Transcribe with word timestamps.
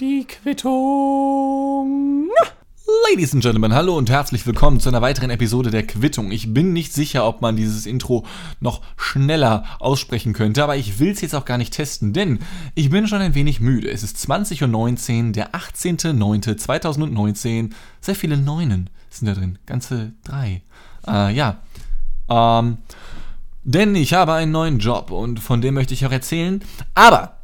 Die 0.00 0.26
Quittung. 0.26 2.28
Ladies 3.08 3.32
and 3.32 3.42
Gentlemen, 3.42 3.72
hallo 3.72 3.96
und 3.96 4.10
herzlich 4.10 4.46
willkommen 4.46 4.80
zu 4.80 4.90
einer 4.90 5.00
weiteren 5.00 5.30
Episode 5.30 5.70
der 5.70 5.86
Quittung. 5.86 6.30
Ich 6.30 6.52
bin 6.52 6.74
nicht 6.74 6.92
sicher, 6.92 7.26
ob 7.26 7.40
man 7.40 7.56
dieses 7.56 7.86
Intro 7.86 8.26
noch 8.60 8.82
schneller 8.98 9.64
aussprechen 9.78 10.34
könnte, 10.34 10.62
aber 10.62 10.76
ich 10.76 10.98
will 10.98 11.12
es 11.12 11.22
jetzt 11.22 11.34
auch 11.34 11.46
gar 11.46 11.56
nicht 11.56 11.72
testen, 11.72 12.12
denn 12.12 12.40
ich 12.74 12.90
bin 12.90 13.08
schon 13.08 13.22
ein 13.22 13.34
wenig 13.34 13.60
müde. 13.60 13.90
Es 13.90 14.02
ist 14.02 14.18
20.19 14.18 15.28
Uhr, 15.28 15.32
der 15.32 15.52
18.09.2019. 15.52 17.70
Sehr 18.02 18.14
viele 18.14 18.36
Neunen 18.36 18.90
sind 19.08 19.28
da 19.28 19.32
drin, 19.32 19.58
ganze 19.64 20.12
drei. 20.22 20.60
Äh, 21.06 21.34
ja, 21.34 21.60
ähm, 22.28 22.76
denn 23.64 23.94
ich 23.94 24.12
habe 24.12 24.34
einen 24.34 24.52
neuen 24.52 24.80
Job 24.80 25.10
und 25.10 25.40
von 25.40 25.62
dem 25.62 25.72
möchte 25.74 25.94
ich 25.94 26.04
auch 26.04 26.12
erzählen. 26.12 26.62
Aber 26.94 27.38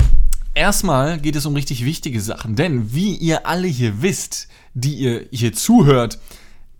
erstmal 0.59 1.19
geht 1.19 1.37
es 1.37 1.47
um 1.47 1.55
richtig 1.55 1.85
wichtige 1.85 2.21
Sachen. 2.21 2.57
Denn 2.57 2.93
wie 2.93 3.15
ihr 3.15 3.47
alle 3.47 3.69
hier 3.69 4.03
wisst, 4.03 4.49
die 4.75 4.95
ihr 4.95 5.27
hier 5.31 5.53
zuhört, 5.53 6.19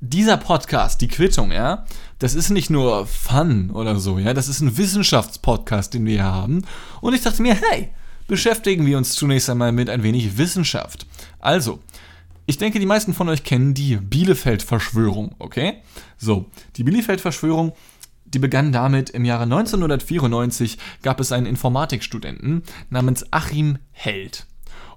dieser 0.01 0.37
Podcast, 0.37 1.01
die 1.01 1.09
Quittung, 1.09 1.51
ja, 1.51 1.85
das 2.19 2.35
ist 2.35 2.51
nicht 2.51 2.71
nur 2.71 3.07
Fun 3.07 3.71
oder 3.71 3.99
so, 3.99 4.19
ja, 4.19 4.35
das 4.35 4.49
ist 4.49 4.61
ein 4.61 4.77
Wissenschaftspodcast, 4.77 5.95
den 5.95 6.05
wir 6.05 6.15
hier 6.15 6.25
haben. 6.25 6.63
Und 7.01 7.15
ich 7.15 7.23
dachte 7.23 7.43
mir, 7.43 7.55
hey, 7.55 7.91
beschäftigen 8.27 8.85
wir 8.85 8.99
uns 8.99 9.15
zunächst 9.15 9.49
einmal 9.49 9.73
mit 9.73 9.89
ein 9.89 10.03
wenig 10.03 10.37
Wissenschaft. 10.37 11.07
Also, 11.41 11.81
ich 12.47 12.59
denke, 12.59 12.79
die 12.79 12.87
meisten 12.87 13.15
von 13.15 13.29
euch 13.29 13.45
kennen 13.45 13.75
die 13.75 13.97
Bielefeld-Verschwörung, 13.97 15.35
okay? 15.39 15.83
So, 16.17 16.47
die 16.77 16.85
Bielefeld-Verschwörung 16.85 17.73
die 18.35 18.39
begann 18.39 18.73
damit, 18.73 19.11
im 19.11 19.25
Jahre 19.25 19.45
1994 19.45 20.79
gab 21.03 21.21
es 21.21 21.33
einen 21.33 21.47
Informatikstudenten 21.47 22.63
namens 22.91 23.27
Achim 23.33 23.79
Held. 23.93 24.47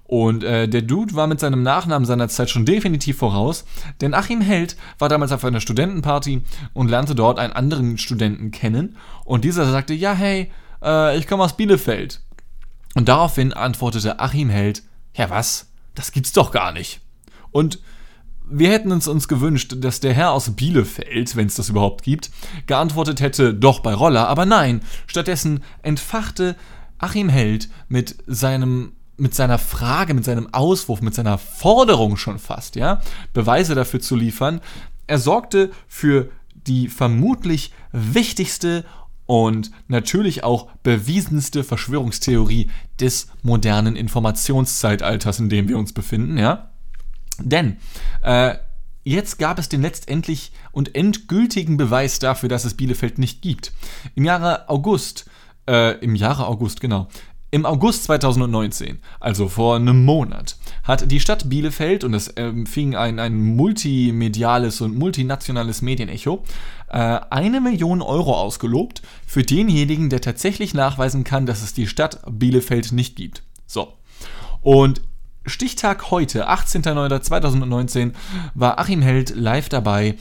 Und 0.04 0.44
äh, 0.44 0.68
der 0.68 0.82
Dude 0.82 1.14
war 1.14 1.26
mit 1.26 1.40
seinem 1.40 1.62
Nachnamen 1.62 2.04
seiner 2.04 2.28
Zeit 2.28 2.50
schon 2.50 2.66
definitiv 2.66 3.16
voraus, 3.16 3.64
denn 4.02 4.12
Achim 4.12 4.42
Held 4.42 4.76
war 4.98 5.08
damals 5.08 5.32
auf 5.32 5.44
einer 5.44 5.60
Studentenparty 5.60 6.42
und 6.74 6.90
lernte 6.90 7.14
dort 7.14 7.38
einen 7.38 7.54
anderen 7.54 7.96
Studenten 7.96 8.50
kennen. 8.50 8.96
Und 9.24 9.44
dieser 9.44 9.70
sagte, 9.70 9.94
ja 9.94 10.12
hey, 10.12 10.50
äh, 10.82 11.16
ich 11.16 11.26
komme 11.26 11.44
aus 11.44 11.56
Bielefeld. 11.56 12.20
Und 12.94 13.08
daraufhin 13.08 13.54
antwortete 13.54 14.20
Achim 14.20 14.50
Held, 14.50 14.82
ja 15.14 15.30
was, 15.30 15.70
das 15.94 16.12
gibt's 16.12 16.32
doch 16.32 16.50
gar 16.50 16.72
nicht. 16.72 17.00
Und 17.50 17.78
wir 18.48 18.70
hätten 18.70 18.92
uns, 18.92 19.08
uns 19.08 19.28
gewünscht, 19.28 19.74
dass 19.78 20.00
der 20.00 20.12
Herr 20.12 20.32
aus 20.32 20.50
Bielefeld, 20.50 21.36
wenn 21.36 21.46
es 21.46 21.54
das 21.54 21.68
überhaupt 21.68 22.02
gibt, 22.02 22.30
geantwortet 22.66 23.20
hätte, 23.20 23.54
doch 23.54 23.80
bei 23.80 23.94
Roller, 23.94 24.28
aber 24.28 24.46
nein, 24.46 24.82
stattdessen 25.06 25.62
entfachte 25.82 26.56
Achim 26.98 27.28
Held 27.28 27.68
mit 27.88 28.16
seinem 28.26 28.92
mit 29.18 29.34
seiner 29.34 29.58
Frage, 29.58 30.14
mit 30.14 30.24
seinem 30.24 30.52
Auswurf, 30.52 31.00
mit 31.00 31.14
seiner 31.14 31.38
Forderung 31.38 32.16
schon 32.16 32.38
fast, 32.38 32.76
ja, 32.76 33.02
Beweise 33.32 33.74
dafür 33.74 34.00
zu 34.00 34.16
liefern. 34.16 34.60
Er 35.06 35.18
sorgte 35.18 35.70
für 35.86 36.30
die 36.66 36.88
vermutlich 36.88 37.72
wichtigste 37.92 38.84
und 39.26 39.70
natürlich 39.86 40.44
auch 40.44 40.70
bewiesenste 40.82 41.62
Verschwörungstheorie 41.62 42.70
des 43.00 43.28
modernen 43.42 43.96
Informationszeitalters, 43.96 45.38
in 45.38 45.48
dem 45.48 45.68
wir 45.68 45.78
uns 45.78 45.92
befinden, 45.92 46.38
ja. 46.38 46.71
Denn 47.38 47.76
äh, 48.22 48.54
jetzt 49.04 49.38
gab 49.38 49.58
es 49.58 49.68
den 49.68 49.82
letztendlich 49.82 50.52
und 50.70 50.94
endgültigen 50.94 51.76
Beweis 51.76 52.18
dafür, 52.18 52.48
dass 52.48 52.64
es 52.64 52.74
Bielefeld 52.74 53.18
nicht 53.18 53.42
gibt. 53.42 53.72
Im 54.14 54.24
Jahre 54.24 54.68
August, 54.68 55.26
äh, 55.68 55.98
im 55.98 56.14
Jahre 56.14 56.46
August, 56.46 56.80
genau, 56.80 57.08
im 57.54 57.66
August 57.66 58.04
2019, 58.04 58.98
also 59.20 59.46
vor 59.46 59.76
einem 59.76 60.06
Monat, 60.06 60.56
hat 60.84 61.10
die 61.10 61.20
Stadt 61.20 61.50
Bielefeld, 61.50 62.02
und 62.02 62.14
es 62.14 62.28
empfing 62.28 62.96
ein, 62.96 63.18
ein 63.18 63.38
multimediales 63.38 64.80
und 64.80 64.96
multinationales 64.96 65.82
Medienecho, 65.82 66.44
äh, 66.88 67.20
eine 67.28 67.60
Million 67.60 68.00
Euro 68.00 68.34
ausgelobt 68.34 69.02
für 69.26 69.42
denjenigen, 69.42 70.08
der 70.08 70.22
tatsächlich 70.22 70.72
nachweisen 70.72 71.24
kann, 71.24 71.44
dass 71.44 71.62
es 71.62 71.74
die 71.74 71.86
Stadt 71.86 72.22
Bielefeld 72.26 72.92
nicht 72.92 73.16
gibt. 73.16 73.42
So. 73.66 73.92
Und 74.62 75.02
Stichtag 75.46 76.10
heute, 76.10 76.48
18.09.2019, 76.48 78.12
war 78.54 78.78
Achim 78.78 79.02
Held 79.02 79.34
live 79.34 79.68
dabei. 79.68 80.16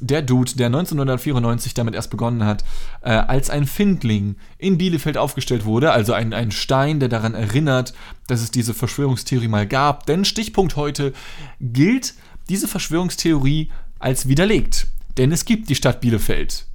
Der 0.00 0.20
Dude, 0.20 0.56
der 0.56 0.66
1994 0.66 1.72
damit 1.72 1.94
erst 1.94 2.10
begonnen 2.10 2.44
hat, 2.44 2.64
äh, 3.00 3.10
als 3.10 3.48
ein 3.48 3.66
Findling 3.66 4.36
in 4.58 4.76
Bielefeld 4.76 5.16
aufgestellt 5.16 5.64
wurde, 5.64 5.92
also 5.92 6.12
ein, 6.12 6.34
ein 6.34 6.50
Stein, 6.50 7.00
der 7.00 7.08
daran 7.08 7.32
erinnert, 7.32 7.94
dass 8.26 8.42
es 8.42 8.50
diese 8.50 8.74
Verschwörungstheorie 8.74 9.48
mal 9.48 9.66
gab. 9.66 10.04
Denn 10.04 10.26
Stichpunkt 10.26 10.76
heute 10.76 11.14
gilt 11.60 12.12
diese 12.50 12.68
Verschwörungstheorie 12.68 13.70
als 13.98 14.28
widerlegt. 14.28 14.88
Denn 15.16 15.32
es 15.32 15.46
gibt 15.46 15.70
die 15.70 15.74
Stadt 15.74 16.02
Bielefeld. 16.02 16.66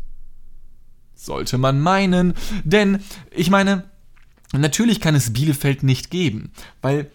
Sollte 1.14 1.60
man 1.60 1.80
meinen. 1.80 2.34
Denn, 2.64 3.02
ich 3.30 3.52
meine, 3.52 3.84
natürlich 4.52 5.00
kann 5.00 5.14
es 5.14 5.34
Bielefeld 5.34 5.84
nicht 5.84 6.10
geben, 6.10 6.52
weil 6.82 7.12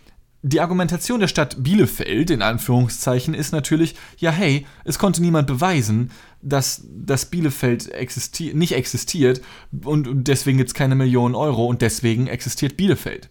die 0.49 0.61
Argumentation 0.61 1.19
der 1.19 1.27
Stadt 1.27 1.57
Bielefeld, 1.59 2.31
in 2.31 2.41
Anführungszeichen, 2.41 3.35
ist 3.35 3.51
natürlich, 3.51 3.97
ja 4.17 4.31
hey, 4.31 4.65
es 4.85 4.97
konnte 4.97 5.21
niemand 5.21 5.49
beweisen, 5.49 6.13
dass 6.41 6.85
das 6.89 7.27
Bielefeld 7.27 7.91
existi 7.91 8.53
nicht 8.55 8.73
existiert 8.73 9.41
und 9.83 10.29
deswegen 10.29 10.59
gibt 10.59 10.69
es 10.69 10.75
keine 10.75 10.95
Millionen 10.95 11.35
Euro 11.35 11.67
und 11.67 11.83
deswegen 11.83 12.29
existiert 12.29 12.77
Bielefeld. 12.77 13.29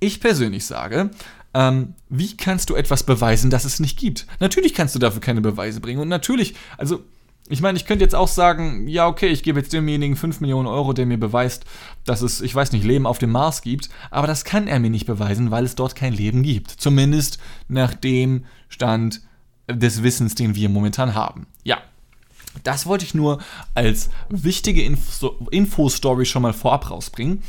Ich 0.00 0.20
persönlich 0.20 0.66
sage, 0.66 1.10
ähm, 1.54 1.94
wie 2.08 2.36
kannst 2.36 2.70
du 2.70 2.74
etwas 2.74 3.04
beweisen, 3.04 3.50
das 3.50 3.64
es 3.64 3.78
nicht 3.78 3.96
gibt? 3.96 4.26
Natürlich 4.40 4.74
kannst 4.74 4.96
du 4.96 4.98
dafür 4.98 5.20
keine 5.20 5.40
Beweise 5.40 5.80
bringen 5.80 6.00
und 6.00 6.08
natürlich, 6.08 6.56
also 6.76 7.04
ich 7.48 7.62
meine, 7.62 7.78
ich 7.78 7.86
könnte 7.86 8.04
jetzt 8.04 8.14
auch 8.14 8.28
sagen, 8.28 8.86
ja, 8.88 9.06
okay, 9.06 9.28
ich 9.28 9.42
gebe 9.42 9.58
jetzt 9.58 9.72
demjenigen 9.72 10.16
5 10.16 10.40
Millionen 10.40 10.66
Euro, 10.66 10.92
der 10.92 11.06
mir 11.06 11.18
beweist, 11.18 11.64
dass 12.04 12.22
es, 12.22 12.40
ich 12.40 12.54
weiß 12.54 12.72
nicht, 12.72 12.84
Leben 12.84 13.06
auf 13.06 13.18
dem 13.18 13.30
Mars 13.30 13.62
gibt, 13.62 13.88
aber 14.10 14.26
das 14.26 14.44
kann 14.44 14.68
er 14.68 14.80
mir 14.80 14.90
nicht 14.90 15.06
beweisen, 15.06 15.50
weil 15.50 15.64
es 15.64 15.74
dort 15.74 15.94
kein 15.94 16.12
Leben 16.12 16.42
gibt. 16.42 16.70
Zumindest 16.70 17.38
nach 17.68 17.94
dem 17.94 18.44
Stand 18.68 19.22
des 19.70 20.02
Wissens, 20.02 20.34
den 20.34 20.54
wir 20.54 20.68
momentan 20.68 21.14
haben. 21.14 21.46
Ja. 21.64 21.78
Das 22.64 22.86
wollte 22.86 23.04
ich 23.04 23.14
nur 23.14 23.38
als 23.74 24.10
wichtige 24.30 24.82
Info-Story 24.82 26.24
schon 26.24 26.42
mal 26.42 26.52
vorab 26.52 26.90
rausbringen. 26.90 27.42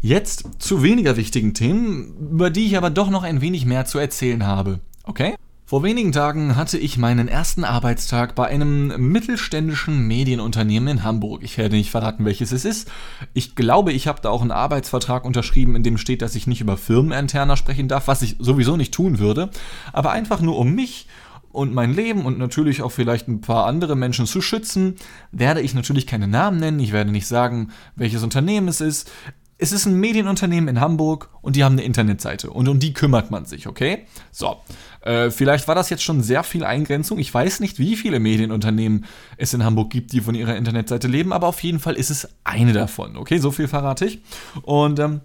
Jetzt 0.00 0.48
zu 0.58 0.82
weniger 0.82 1.16
wichtigen 1.16 1.54
Themen, 1.54 2.16
über 2.32 2.50
die 2.50 2.66
ich 2.66 2.76
aber 2.76 2.90
doch 2.90 3.10
noch 3.10 3.22
ein 3.22 3.40
wenig 3.40 3.66
mehr 3.66 3.84
zu 3.84 3.98
erzählen 3.98 4.46
habe. 4.46 4.80
Okay? 5.04 5.36
Vor 5.68 5.82
wenigen 5.82 6.12
Tagen 6.12 6.56
hatte 6.56 6.78
ich 6.78 6.96
meinen 6.96 7.28
ersten 7.28 7.62
Arbeitstag 7.62 8.34
bei 8.34 8.46
einem 8.46 9.12
mittelständischen 9.12 10.06
Medienunternehmen 10.06 10.88
in 10.88 11.04
Hamburg. 11.04 11.42
Ich 11.42 11.58
werde 11.58 11.76
nicht 11.76 11.90
verraten, 11.90 12.24
welches 12.24 12.52
es 12.52 12.64
ist. 12.64 12.90
Ich 13.34 13.54
glaube, 13.54 13.92
ich 13.92 14.08
habe 14.08 14.22
da 14.22 14.30
auch 14.30 14.40
einen 14.40 14.50
Arbeitsvertrag 14.50 15.26
unterschrieben, 15.26 15.76
in 15.76 15.82
dem 15.82 15.98
steht, 15.98 16.22
dass 16.22 16.36
ich 16.36 16.46
nicht 16.46 16.62
über 16.62 16.78
Firmeninterner 16.78 17.58
sprechen 17.58 17.86
darf, 17.86 18.08
was 18.08 18.22
ich 18.22 18.36
sowieso 18.38 18.78
nicht 18.78 18.94
tun 18.94 19.18
würde. 19.18 19.50
Aber 19.92 20.10
einfach 20.10 20.40
nur 20.40 20.56
um 20.56 20.74
mich 20.74 21.06
und 21.52 21.74
mein 21.74 21.92
Leben 21.92 22.24
und 22.24 22.38
natürlich 22.38 22.80
auch 22.80 22.92
vielleicht 22.92 23.28
ein 23.28 23.42
paar 23.42 23.66
andere 23.66 23.94
Menschen 23.94 24.24
zu 24.24 24.40
schützen, 24.40 24.94
werde 25.32 25.60
ich 25.60 25.74
natürlich 25.74 26.06
keine 26.06 26.28
Namen 26.28 26.60
nennen. 26.60 26.80
Ich 26.80 26.92
werde 26.92 27.10
nicht 27.10 27.26
sagen, 27.26 27.72
welches 27.94 28.22
Unternehmen 28.22 28.68
es 28.68 28.80
ist. 28.80 29.12
Es 29.60 29.72
ist 29.72 29.86
ein 29.86 29.94
Medienunternehmen 29.94 30.68
in 30.68 30.80
Hamburg 30.80 31.30
und 31.42 31.56
die 31.56 31.64
haben 31.64 31.72
eine 31.72 31.82
Internetseite 31.82 32.50
und 32.50 32.68
um 32.68 32.78
die 32.78 32.92
kümmert 32.92 33.32
man 33.32 33.44
sich, 33.44 33.66
okay? 33.66 34.06
So, 34.30 34.56
äh, 35.00 35.30
vielleicht 35.30 35.66
war 35.66 35.74
das 35.74 35.90
jetzt 35.90 36.04
schon 36.04 36.22
sehr 36.22 36.44
viel 36.44 36.64
Eingrenzung. 36.64 37.18
Ich 37.18 37.34
weiß 37.34 37.58
nicht, 37.58 37.80
wie 37.80 37.96
viele 37.96 38.20
Medienunternehmen 38.20 39.04
es 39.36 39.52
in 39.54 39.64
Hamburg 39.64 39.90
gibt, 39.90 40.12
die 40.12 40.20
von 40.20 40.36
ihrer 40.36 40.54
Internetseite 40.54 41.08
leben, 41.08 41.32
aber 41.32 41.48
auf 41.48 41.60
jeden 41.64 41.80
Fall 41.80 41.94
ist 41.94 42.10
es 42.10 42.28
eine 42.44 42.72
davon, 42.72 43.16
okay? 43.16 43.38
So 43.38 43.50
viel 43.50 43.66
verrate 43.66 44.06
ich. 44.06 44.20
Und 44.62 45.00
ähm, 45.00 45.20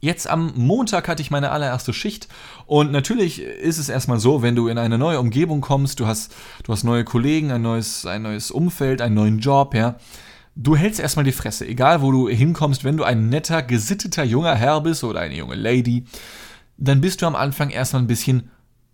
Jetzt 0.00 0.28
am 0.28 0.52
Montag 0.56 1.08
hatte 1.08 1.20
ich 1.20 1.30
meine 1.30 1.50
allererste 1.50 1.92
Schicht 1.92 2.28
und 2.66 2.90
natürlich 2.90 3.42
ist 3.42 3.78
es 3.78 3.90
erstmal 3.90 4.18
so, 4.18 4.42
wenn 4.42 4.56
du 4.56 4.68
in 4.68 4.78
eine 4.78 4.96
neue 4.96 5.20
Umgebung 5.20 5.60
kommst, 5.60 6.00
du 6.00 6.06
hast, 6.06 6.34
du 6.62 6.72
hast 6.72 6.84
neue 6.84 7.04
Kollegen, 7.04 7.50
ein 7.52 7.62
neues, 7.62 8.06
ein 8.06 8.22
neues 8.22 8.50
Umfeld, 8.50 9.02
einen 9.02 9.14
neuen 9.14 9.40
Job, 9.40 9.74
ja 9.74 9.96
Du 10.56 10.76
hältst 10.76 11.00
erstmal 11.00 11.24
die 11.24 11.32
Fresse, 11.32 11.66
egal 11.66 12.00
wo 12.00 12.12
du 12.12 12.28
hinkommst, 12.28 12.84
wenn 12.84 12.96
du 12.96 13.04
ein 13.04 13.28
netter, 13.28 13.62
gesitteter 13.62 14.24
junger 14.24 14.54
Herr 14.54 14.80
bist 14.80 15.02
oder 15.02 15.20
eine 15.20 15.36
junge 15.36 15.56
Lady, 15.56 16.04
dann 16.76 17.00
bist 17.00 17.22
du 17.22 17.26
am 17.26 17.34
Anfang 17.34 17.70
erstmal 17.70 18.02
ein 18.02 18.06
bisschen 18.08 18.50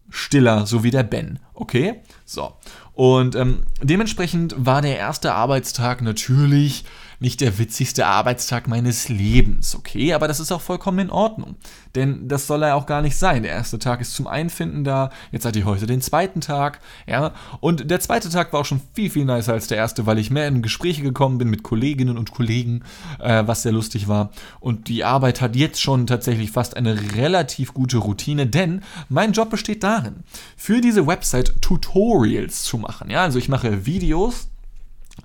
stiller, 0.09 0.67
so 0.67 0.83
wie 0.83 0.91
der 0.91 1.03
Ben, 1.03 1.39
okay? 1.55 2.01
So. 2.25 2.53
Und 2.95 3.37
ähm, 3.37 3.63
dementsprechend 3.83 4.55
war 4.59 4.83
der 4.83 4.99
erste 4.99 5.35
Arbeitstag 5.35 6.03
natürlich 6.03 6.85
nicht 7.21 7.43
der 7.43 7.59
witzigste 7.59 8.07
Arbeitstag 8.07 8.67
meines 8.67 9.09
Lebens, 9.09 9.77
okay? 9.77 10.15
Aber 10.15 10.27
das 10.27 10.41
ist 10.41 10.51
auch 10.51 10.63
vollkommen 10.63 10.99
in 10.99 11.11
Ordnung. 11.11 11.57
Denn 11.95 12.29
das 12.29 12.47
soll 12.47 12.63
er 12.63 12.77
auch 12.77 12.87
gar 12.87 13.03
nicht 13.03 13.17
sein. 13.17 13.43
Der 13.43 13.53
erste 13.53 13.79
Tag 13.79 14.01
ist 14.01 14.15
zum 14.15 14.27
Einfinden 14.27 14.85
da. 14.85 15.11
Jetzt 15.31 15.45
hatte 15.45 15.59
ich 15.59 15.67
heute 15.67 15.87
den 15.87 16.01
zweiten 16.01 16.41
Tag, 16.41 16.81
ja? 17.07 17.35
Und 17.61 17.91
der 17.91 18.01
zweite 18.01 18.31
Tag 18.31 18.53
war 18.53 18.61
auch 18.61 18.65
schon 18.65 18.81
viel, 18.95 19.11
viel 19.11 19.27
nicer 19.27 19.53
als 19.53 19.67
der 19.67 19.77
erste, 19.77 20.07
weil 20.07 20.19
ich 20.19 20.31
mehr 20.31 20.49
in 20.49 20.63
Gespräche 20.63 21.03
gekommen 21.03 21.37
bin 21.37 21.51
mit 21.51 21.63
Kolleginnen 21.63 22.17
und 22.17 22.31
Kollegen, 22.33 22.85
äh, 23.19 23.43
was 23.47 23.63
sehr 23.63 23.73
lustig 23.73 24.09
war. 24.09 24.31
Und 24.59 24.89
die 24.89 25.05
Arbeit 25.05 25.43
hat 25.43 25.57
jetzt 25.57 25.81
schon 25.81 26.07
tatsächlich 26.07 26.51
fast 26.51 26.77
eine 26.77 27.15
relativ 27.17 27.75
gute 27.75 27.99
Routine, 27.99 28.47
denn 28.47 28.83
mein 29.11 29.33
Job 29.33 29.51
besteht 29.51 29.83
darin, 29.83 30.25
für 30.57 30.81
diese 30.81 31.07
Website 31.07 31.61
Tutorials 31.61 32.63
zu 32.63 32.79
machen. 32.79 33.11
Ja, 33.11 33.25
also 33.25 33.39
ich 33.39 33.51
mache 33.51 33.85
Videos, 33.85 34.49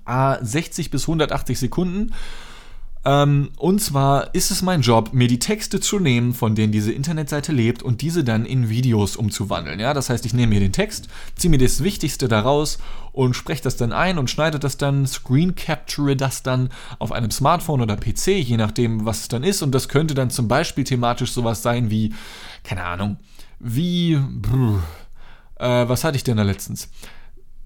60 0.04 0.90
bis 0.90 1.02
180 1.02 1.58
Sekunden. 1.58 2.12
Ähm, 3.06 3.50
und 3.56 3.80
zwar 3.80 4.34
ist 4.34 4.50
es 4.50 4.62
mein 4.62 4.80
Job, 4.80 5.12
mir 5.12 5.28
die 5.28 5.38
Texte 5.38 5.78
zu 5.78 6.00
nehmen, 6.00 6.34
von 6.34 6.56
denen 6.56 6.72
diese 6.72 6.92
Internetseite 6.92 7.52
lebt, 7.52 7.84
und 7.84 8.02
diese 8.02 8.24
dann 8.24 8.44
in 8.44 8.68
Videos 8.68 9.14
umzuwandeln. 9.14 9.78
Ja, 9.78 9.94
das 9.94 10.10
heißt, 10.10 10.26
ich 10.26 10.34
nehme 10.34 10.54
mir 10.54 10.60
den 10.60 10.72
Text, 10.72 11.06
ziehe 11.36 11.48
mir 11.48 11.58
das 11.58 11.84
Wichtigste 11.84 12.26
daraus 12.26 12.78
und 13.12 13.34
spreche 13.34 13.62
das 13.62 13.76
dann 13.76 13.92
ein 13.92 14.18
und 14.18 14.28
schneide 14.28 14.58
das 14.58 14.76
dann, 14.76 15.06
screen 15.06 15.54
capture 15.54 16.16
das 16.16 16.42
dann 16.42 16.68
auf 16.98 17.12
einem 17.12 17.30
Smartphone 17.30 17.80
oder 17.80 17.96
PC, 17.96 18.26
je 18.42 18.56
nachdem, 18.56 19.04
was 19.04 19.20
es 19.20 19.28
dann 19.28 19.44
ist. 19.44 19.62
Und 19.62 19.70
das 19.72 19.88
könnte 19.88 20.14
dann 20.14 20.30
zum 20.30 20.48
Beispiel 20.48 20.82
thematisch 20.82 21.30
sowas 21.30 21.62
sein 21.62 21.90
wie, 21.90 22.12
keine 22.64 22.82
Ahnung, 22.82 23.18
wie, 23.60 24.16
brr, 24.16 24.82
äh, 25.60 25.88
was 25.88 26.02
hatte 26.02 26.16
ich 26.16 26.24
denn 26.24 26.38
da 26.38 26.42
letztens? 26.42 26.90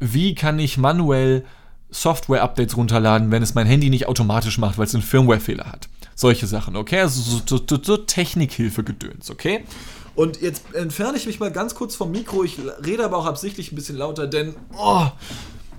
Wie 0.01 0.35
kann 0.35 0.59
ich 0.59 0.77
manuell 0.77 1.47
Software-Updates 1.91 2.77
runterladen, 2.77 3.31
wenn 3.31 3.43
es 3.43 3.55
mein 3.55 3.67
Handy 3.67 3.91
nicht 3.91 4.07
automatisch 4.07 4.59
macht, 4.59 4.79
weil 4.79 4.87
es 4.87 4.95
einen 4.95 5.03
Firmware-Fehler 5.03 5.67
hat. 5.67 5.89
Solche 6.15 6.47
Sachen, 6.47 6.77
okay? 6.77 7.01
Also 7.01 7.21
so, 7.21 7.59
so, 7.67 7.79
so, 7.83 7.97
Technikhilfe-Gedöns, 7.97 9.31
okay? 9.31 9.65
Und 10.15 10.41
jetzt 10.41 10.75
entferne 10.75 11.17
ich 11.17 11.27
mich 11.27 11.41
mal 11.41 11.51
ganz 11.51 11.75
kurz 11.75 11.95
vom 11.95 12.11
Mikro. 12.11 12.45
Ich 12.45 12.59
rede 12.85 13.05
aber 13.05 13.17
auch 13.17 13.27
absichtlich 13.27 13.73
ein 13.73 13.75
bisschen 13.75 13.97
lauter, 13.97 14.27
denn, 14.27 14.55
oh, 14.77 15.07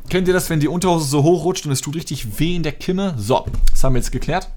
kennt 0.09 0.27
ihr 0.27 0.33
das, 0.33 0.49
wenn 0.49 0.59
die 0.59 0.67
Unterhose 0.67 1.05
so 1.05 1.23
hochrutscht 1.23 1.65
und 1.65 1.71
es 1.71 1.81
tut 1.81 1.95
richtig 1.95 2.39
weh 2.39 2.55
in 2.55 2.63
der 2.63 2.71
Kimme? 2.71 3.13
So, 3.17 3.45
das 3.69 3.83
haben 3.83 3.93
wir 3.93 3.99
jetzt 3.99 4.11
geklärt. 4.11 4.49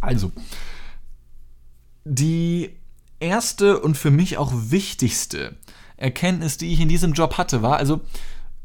Also, 0.00 0.32
die 2.04 2.70
erste 3.18 3.80
und 3.80 3.96
für 3.96 4.10
mich 4.10 4.36
auch 4.36 4.52
wichtigste 4.54 5.56
Erkenntnis, 5.96 6.56
die 6.58 6.72
ich 6.72 6.80
in 6.80 6.88
diesem 6.88 7.14
Job 7.14 7.38
hatte, 7.38 7.62
war, 7.62 7.78
also, 7.78 8.00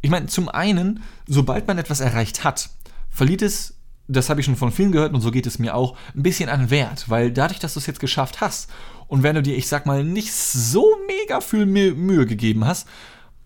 ich 0.02 0.10
meine, 0.10 0.28
zum 0.28 0.50
einen, 0.50 1.04
sobald 1.28 1.68
man 1.68 1.78
etwas 1.78 2.00
erreicht 2.00 2.44
hat, 2.44 2.70
verliert 3.10 3.42
es, 3.42 3.76
das 4.08 4.30
habe 4.30 4.40
ich 4.40 4.46
schon 4.46 4.56
von 4.56 4.72
vielen 4.72 4.92
gehört 4.92 5.14
und 5.14 5.22
so 5.22 5.32
geht 5.32 5.46
es 5.46 5.60
mir 5.60 5.76
auch, 5.76 5.96
ein 6.16 6.24
bisschen 6.24 6.50
an 6.50 6.70
Wert, 6.70 7.10
weil 7.10 7.32
dadurch, 7.32 7.60
dass 7.60 7.74
du 7.74 7.80
es 7.80 7.86
jetzt 7.86 8.00
geschafft 8.00 8.42
hast 8.42 8.70
und 9.08 9.24
wenn 9.24 9.36
du 9.36 9.44
dir, 9.44 9.56
ich 9.56 9.68
sag 9.68 9.86
mal, 9.86 10.04
nicht 10.04 10.34
so 10.34 10.86
mega 11.08 11.42
viel 11.42 11.66
Mühe 11.66 12.26
gegeben 12.26 12.66
hast, 12.66 12.88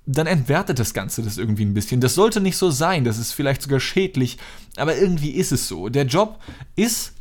dann 0.05 0.27
entwertet 0.27 0.79
das 0.79 0.93
Ganze 0.93 1.21
das 1.21 1.37
irgendwie 1.37 1.63
ein 1.65 1.73
bisschen. 1.73 2.01
Das 2.01 2.15
sollte 2.15 2.41
nicht 2.41 2.57
so 2.57 2.69
sein, 2.71 3.05
das 3.05 3.17
ist 3.17 3.31
vielleicht 3.31 3.61
sogar 3.61 3.79
schädlich, 3.79 4.37
aber 4.75 4.97
irgendwie 4.97 5.31
ist 5.31 5.51
es 5.51 5.67
so. 5.67 5.89
Der 5.89 6.05
Job 6.05 6.39
ist 6.75 7.13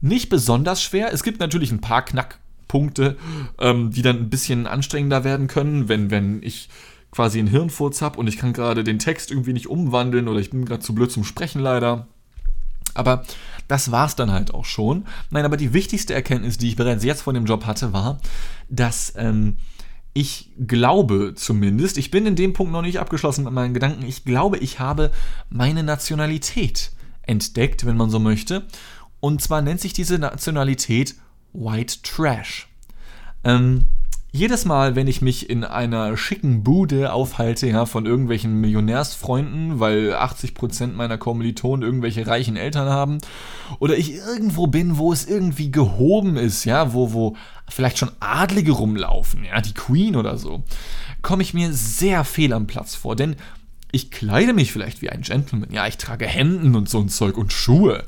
nicht 0.00 0.28
besonders 0.28 0.82
schwer. 0.82 1.12
Es 1.12 1.22
gibt 1.22 1.40
natürlich 1.40 1.70
ein 1.70 1.80
paar 1.80 2.04
Knackpunkte, 2.04 3.16
ähm, 3.60 3.90
die 3.92 4.02
dann 4.02 4.16
ein 4.16 4.30
bisschen 4.30 4.66
anstrengender 4.66 5.24
werden 5.24 5.46
können, 5.46 5.88
wenn, 5.88 6.10
wenn 6.10 6.42
ich 6.42 6.68
quasi 7.10 7.38
einen 7.38 7.48
Hirnfurz 7.48 8.02
habe 8.02 8.18
und 8.18 8.26
ich 8.26 8.36
kann 8.36 8.52
gerade 8.52 8.84
den 8.84 8.98
Text 8.98 9.30
irgendwie 9.30 9.52
nicht 9.52 9.68
umwandeln 9.68 10.28
oder 10.28 10.40
ich 10.40 10.50
bin 10.50 10.64
gerade 10.64 10.82
zu 10.82 10.94
blöd 10.94 11.10
zum 11.10 11.24
Sprechen 11.24 11.60
leider. 11.60 12.06
Aber 12.94 13.24
das 13.68 13.90
war's 13.90 14.16
dann 14.16 14.32
halt 14.32 14.52
auch 14.52 14.64
schon. 14.64 15.06
Nein, 15.30 15.44
aber 15.44 15.56
die 15.56 15.72
wichtigste 15.72 16.14
Erkenntnis, 16.14 16.58
die 16.58 16.68
ich 16.68 16.76
bereits 16.76 17.04
jetzt 17.04 17.22
von 17.22 17.34
dem 17.34 17.46
Job 17.46 17.66
hatte, 17.66 17.92
war, 17.92 18.18
dass 18.68 19.12
ähm, 19.16 19.56
ich 20.14 20.50
glaube 20.66 21.34
zumindest, 21.36 21.96
ich 21.96 22.10
bin 22.10 22.26
in 22.26 22.34
dem 22.34 22.52
Punkt 22.52 22.72
noch 22.72 22.82
nicht 22.82 22.98
abgeschlossen 22.98 23.44
mit 23.44 23.52
meinen 23.52 23.74
Gedanken, 23.74 24.04
ich 24.04 24.24
glaube, 24.24 24.58
ich 24.58 24.80
habe 24.80 25.12
meine 25.48 25.82
Nationalität 25.82 26.90
entdeckt, 27.22 27.86
wenn 27.86 27.96
man 27.96 28.10
so 28.10 28.18
möchte. 28.18 28.66
Und 29.20 29.42
zwar 29.42 29.62
nennt 29.62 29.80
sich 29.80 29.92
diese 29.92 30.18
Nationalität 30.18 31.14
White 31.52 31.98
Trash. 32.02 32.68
Ähm, 33.44 33.84
jedes 34.30 34.66
Mal, 34.66 34.94
wenn 34.94 35.06
ich 35.06 35.22
mich 35.22 35.48
in 35.48 35.64
einer 35.64 36.16
schicken 36.16 36.62
Bude 36.62 37.12
aufhalte, 37.12 37.66
ja, 37.66 37.86
von 37.86 38.04
irgendwelchen 38.04 38.60
Millionärsfreunden, 38.60 39.80
weil 39.80 40.14
80% 40.14 40.92
meiner 40.92 41.16
Kommilitonen 41.16 41.82
irgendwelche 41.82 42.26
reichen 42.26 42.56
Eltern 42.56 42.88
haben, 42.88 43.18
oder 43.78 43.96
ich 43.96 44.16
irgendwo 44.16 44.66
bin, 44.66 44.98
wo 44.98 45.12
es 45.12 45.26
irgendwie 45.26 45.70
gehoben 45.70 46.36
ist, 46.36 46.64
ja, 46.64 46.92
wo, 46.92 47.12
wo 47.12 47.36
vielleicht 47.68 47.98
schon 47.98 48.10
Adlige 48.20 48.72
rumlaufen, 48.72 49.44
ja, 49.44 49.60
die 49.62 49.74
Queen 49.74 50.14
oder 50.14 50.36
so, 50.36 50.62
komme 51.22 51.42
ich 51.42 51.54
mir 51.54 51.72
sehr 51.72 52.24
fehl 52.24 52.52
am 52.52 52.66
Platz 52.66 52.94
vor, 52.94 53.16
denn 53.16 53.36
ich 53.92 54.10
kleide 54.10 54.52
mich 54.52 54.72
vielleicht 54.72 55.00
wie 55.00 55.08
ein 55.08 55.22
Gentleman, 55.22 55.72
ja, 55.72 55.86
ich 55.86 55.96
trage 55.96 56.26
Hemden 56.26 56.76
und 56.76 56.90
so 56.90 57.00
ein 57.00 57.08
Zeug 57.08 57.38
und 57.38 57.52
Schuhe, 57.52 58.04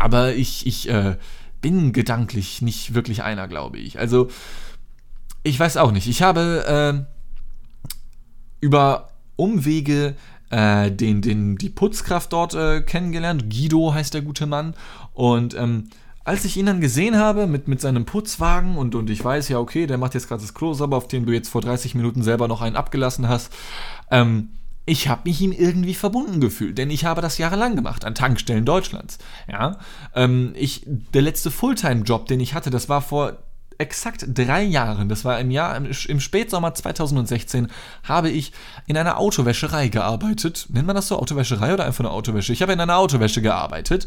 aber 0.00 0.34
ich, 0.34 0.66
ich, 0.66 0.88
äh, 0.88 1.16
bin 1.62 1.92
gedanklich 1.92 2.60
nicht 2.60 2.92
wirklich 2.92 3.22
einer, 3.22 3.48
glaube 3.48 3.78
ich. 3.78 3.98
Also, 3.98 4.28
ich 5.42 5.58
weiß 5.58 5.76
auch 5.76 5.92
nicht. 5.92 6.08
Ich 6.08 6.22
habe 6.22 7.06
äh, 7.06 7.12
über 8.60 9.10
Umwege 9.36 10.14
äh, 10.50 10.90
den, 10.90 11.22
den, 11.22 11.56
die 11.56 11.70
Putzkraft 11.70 12.32
dort 12.32 12.54
äh, 12.54 12.82
kennengelernt. 12.82 13.50
Guido 13.50 13.94
heißt 13.94 14.14
der 14.14 14.22
gute 14.22 14.46
Mann. 14.46 14.74
Und 15.12 15.54
ähm, 15.54 15.88
als 16.24 16.44
ich 16.44 16.56
ihn 16.56 16.66
dann 16.66 16.80
gesehen 16.80 17.16
habe 17.16 17.46
mit, 17.46 17.66
mit 17.66 17.80
seinem 17.80 18.04
Putzwagen 18.04 18.76
und, 18.76 18.94
und 18.94 19.10
ich 19.10 19.24
weiß 19.24 19.48
ja, 19.48 19.58
okay, 19.58 19.86
der 19.86 19.98
macht 19.98 20.14
jetzt 20.14 20.28
gerade 20.28 20.42
das 20.42 20.54
sauber, 20.78 20.96
auf 20.96 21.08
dem 21.08 21.26
du 21.26 21.32
jetzt 21.32 21.48
vor 21.48 21.60
30 21.60 21.94
Minuten 21.94 22.22
selber 22.22 22.46
noch 22.46 22.60
einen 22.60 22.76
abgelassen 22.76 23.28
hast, 23.28 23.52
ähm, 24.10 24.50
ich 24.84 25.08
habe 25.08 25.22
mich 25.24 25.40
ihm 25.40 25.52
irgendwie 25.52 25.94
verbunden 25.94 26.40
gefühlt, 26.40 26.76
denn 26.76 26.90
ich 26.90 27.04
habe 27.04 27.20
das 27.20 27.38
jahrelang 27.38 27.76
gemacht 27.76 28.04
an 28.04 28.16
Tankstellen 28.16 28.64
Deutschlands. 28.64 29.18
Ja, 29.48 29.78
ähm, 30.14 30.54
ich 30.56 30.84
der 30.86 31.22
letzte 31.22 31.50
Fulltime-Job, 31.52 32.26
den 32.26 32.40
ich 32.40 32.54
hatte, 32.54 32.70
das 32.70 32.88
war 32.88 33.00
vor 33.00 33.38
exakt 33.82 34.24
drei 34.28 34.62
Jahren, 34.62 35.08
das 35.08 35.24
war 35.24 35.38
im 35.38 35.50
Jahr, 35.50 35.76
im 35.76 36.20
Spätsommer 36.20 36.72
2016, 36.72 37.68
habe 38.04 38.30
ich 38.30 38.52
in 38.86 38.96
einer 38.96 39.18
Autowäscherei 39.18 39.88
gearbeitet. 39.88 40.68
Nennt 40.70 40.86
man 40.86 40.96
das 40.96 41.08
so, 41.08 41.18
Autowäscherei 41.18 41.74
oder 41.74 41.84
einfach 41.84 42.04
nur 42.04 42.12
Autowäsche? 42.12 42.52
Ich 42.52 42.62
habe 42.62 42.72
in 42.72 42.80
einer 42.80 42.96
Autowäsche 42.96 43.42
gearbeitet, 43.42 44.06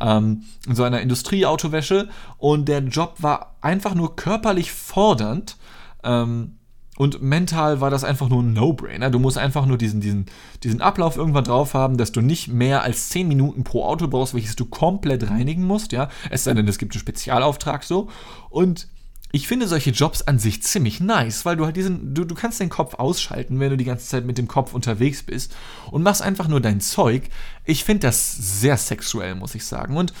ähm, 0.00 0.44
in 0.66 0.74
so 0.74 0.84
einer 0.84 1.00
Industrieautowäsche 1.00 2.08
und 2.38 2.68
der 2.68 2.80
Job 2.80 3.16
war 3.18 3.56
einfach 3.60 3.94
nur 3.94 4.16
körperlich 4.16 4.72
fordernd. 4.72 5.56
Ähm, 6.02 6.56
und 6.96 7.20
mental 7.20 7.80
war 7.80 7.90
das 7.90 8.04
einfach 8.04 8.28
nur 8.28 8.42
ein 8.42 8.54
No-Brainer. 8.54 9.10
Du 9.10 9.18
musst 9.18 9.36
einfach 9.36 9.66
nur 9.66 9.76
diesen, 9.76 10.00
diesen, 10.00 10.26
diesen 10.62 10.80
Ablauf 10.80 11.16
irgendwann 11.16 11.44
drauf 11.44 11.74
haben, 11.74 11.98
dass 11.98 12.10
du 12.10 12.22
nicht 12.22 12.48
mehr 12.48 12.82
als 12.82 13.10
10 13.10 13.28
Minuten 13.28 13.64
pro 13.64 13.84
Auto 13.84 14.08
brauchst, 14.08 14.34
welches 14.34 14.56
du 14.56 14.64
komplett 14.64 15.28
reinigen 15.28 15.64
musst, 15.64 15.92
ja. 15.92 16.08
Es 16.30 16.44
sei 16.44 16.54
denn, 16.54 16.66
es 16.66 16.78
gibt 16.78 16.94
einen 16.94 17.00
Spezialauftrag 17.00 17.84
so. 17.84 18.08
Und 18.48 18.88
ich 19.32 19.48
finde 19.48 19.68
solche 19.68 19.90
Jobs 19.90 20.22
an 20.22 20.38
sich 20.38 20.62
ziemlich 20.62 21.00
nice, 21.00 21.44
weil 21.44 21.56
du 21.56 21.64
halt 21.64 21.76
diesen, 21.76 22.14
du, 22.14 22.24
du 22.24 22.34
kannst 22.34 22.60
den 22.60 22.68
Kopf 22.68 22.94
ausschalten, 22.94 23.60
wenn 23.60 23.70
du 23.70 23.76
die 23.76 23.84
ganze 23.84 24.06
Zeit 24.06 24.24
mit 24.24 24.38
dem 24.38 24.48
Kopf 24.48 24.72
unterwegs 24.72 25.22
bist 25.22 25.54
und 25.90 26.02
machst 26.02 26.22
einfach 26.22 26.48
nur 26.48 26.60
dein 26.60 26.80
Zeug. 26.80 27.28
Ich 27.64 27.84
finde 27.84 28.06
das 28.06 28.32
sehr 28.32 28.76
sexuell, 28.76 29.34
muss 29.34 29.54
ich 29.54 29.64
sagen. 29.64 29.96
Und 29.96 30.12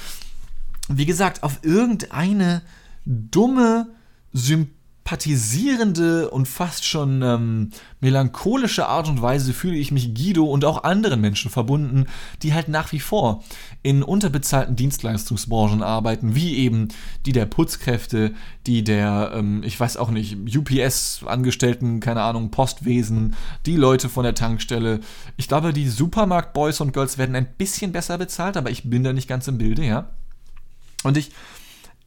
wie 0.88 1.06
gesagt, 1.06 1.42
auf 1.42 1.60
irgendeine 1.62 2.62
dumme, 3.04 3.88
sympathische 4.32 4.75
sympathisierende 5.06 6.30
und 6.30 6.48
fast 6.48 6.84
schon 6.84 7.22
ähm, 7.22 7.70
melancholische 8.00 8.88
Art 8.88 9.08
und 9.08 9.22
Weise 9.22 9.52
fühle 9.52 9.76
ich 9.76 9.92
mich 9.92 10.14
Guido 10.14 10.44
und 10.46 10.64
auch 10.64 10.82
anderen 10.82 11.20
Menschen 11.20 11.48
verbunden, 11.48 12.06
die 12.42 12.54
halt 12.54 12.66
nach 12.66 12.90
wie 12.90 12.98
vor 12.98 13.44
in 13.84 14.02
unterbezahlten 14.02 14.74
Dienstleistungsbranchen 14.74 15.84
arbeiten, 15.84 16.34
wie 16.34 16.56
eben 16.56 16.88
die 17.24 17.30
der 17.30 17.46
Putzkräfte, 17.46 18.34
die 18.66 18.82
der, 18.82 19.30
ähm, 19.32 19.62
ich 19.64 19.78
weiß 19.78 19.96
auch 19.96 20.10
nicht, 20.10 20.38
UPS-Angestellten, 20.56 22.00
keine 22.00 22.22
Ahnung, 22.22 22.50
Postwesen, 22.50 23.36
die 23.64 23.76
Leute 23.76 24.08
von 24.08 24.24
der 24.24 24.34
Tankstelle. 24.34 24.98
Ich 25.36 25.46
glaube, 25.46 25.72
die 25.72 25.88
Supermarkt-Boys 25.88 26.80
und 26.80 26.92
Girls 26.92 27.16
werden 27.16 27.36
ein 27.36 27.46
bisschen 27.58 27.92
besser 27.92 28.18
bezahlt, 28.18 28.56
aber 28.56 28.70
ich 28.70 28.90
bin 28.90 29.04
da 29.04 29.12
nicht 29.12 29.28
ganz 29.28 29.46
im 29.46 29.58
Bilde, 29.58 29.84
ja. 29.84 30.10
Und 31.04 31.16
ich, 31.16 31.30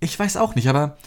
ich 0.01 0.19
weiß 0.19 0.35
auch 0.35 0.55
nicht, 0.55 0.67
aber 0.67 0.97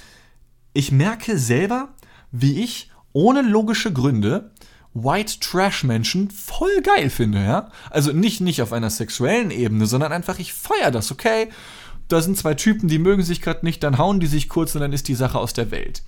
ich 0.72 0.92
merke 0.92 1.38
selber, 1.38 1.94
wie 2.30 2.62
ich 2.62 2.90
ohne 3.12 3.42
logische 3.42 3.92
Gründe 3.92 4.52
White 4.94 5.40
Trash 5.40 5.84
Menschen 5.84 6.30
voll 6.30 6.82
geil 6.82 7.08
finde, 7.08 7.42
ja? 7.42 7.70
Also 7.90 8.12
nicht, 8.12 8.40
nicht 8.40 8.60
auf 8.60 8.72
einer 8.72 8.90
sexuellen 8.90 9.50
Ebene, 9.50 9.86
sondern 9.86 10.12
einfach, 10.12 10.38
ich 10.38 10.52
feier 10.52 10.90
das, 10.90 11.10
okay? 11.10 11.48
Da 12.08 12.20
sind 12.20 12.36
zwei 12.36 12.54
Typen, 12.54 12.88
die 12.88 12.98
mögen 12.98 13.22
sich 13.22 13.40
gerade 13.40 13.64
nicht, 13.64 13.82
dann 13.82 13.96
hauen 13.96 14.20
die 14.20 14.26
sich 14.26 14.50
kurz 14.50 14.74
und 14.74 14.82
dann 14.82 14.92
ist 14.92 15.08
die 15.08 15.14
Sache 15.14 15.38
aus 15.38 15.54
der 15.54 15.70
Welt. 15.70 16.02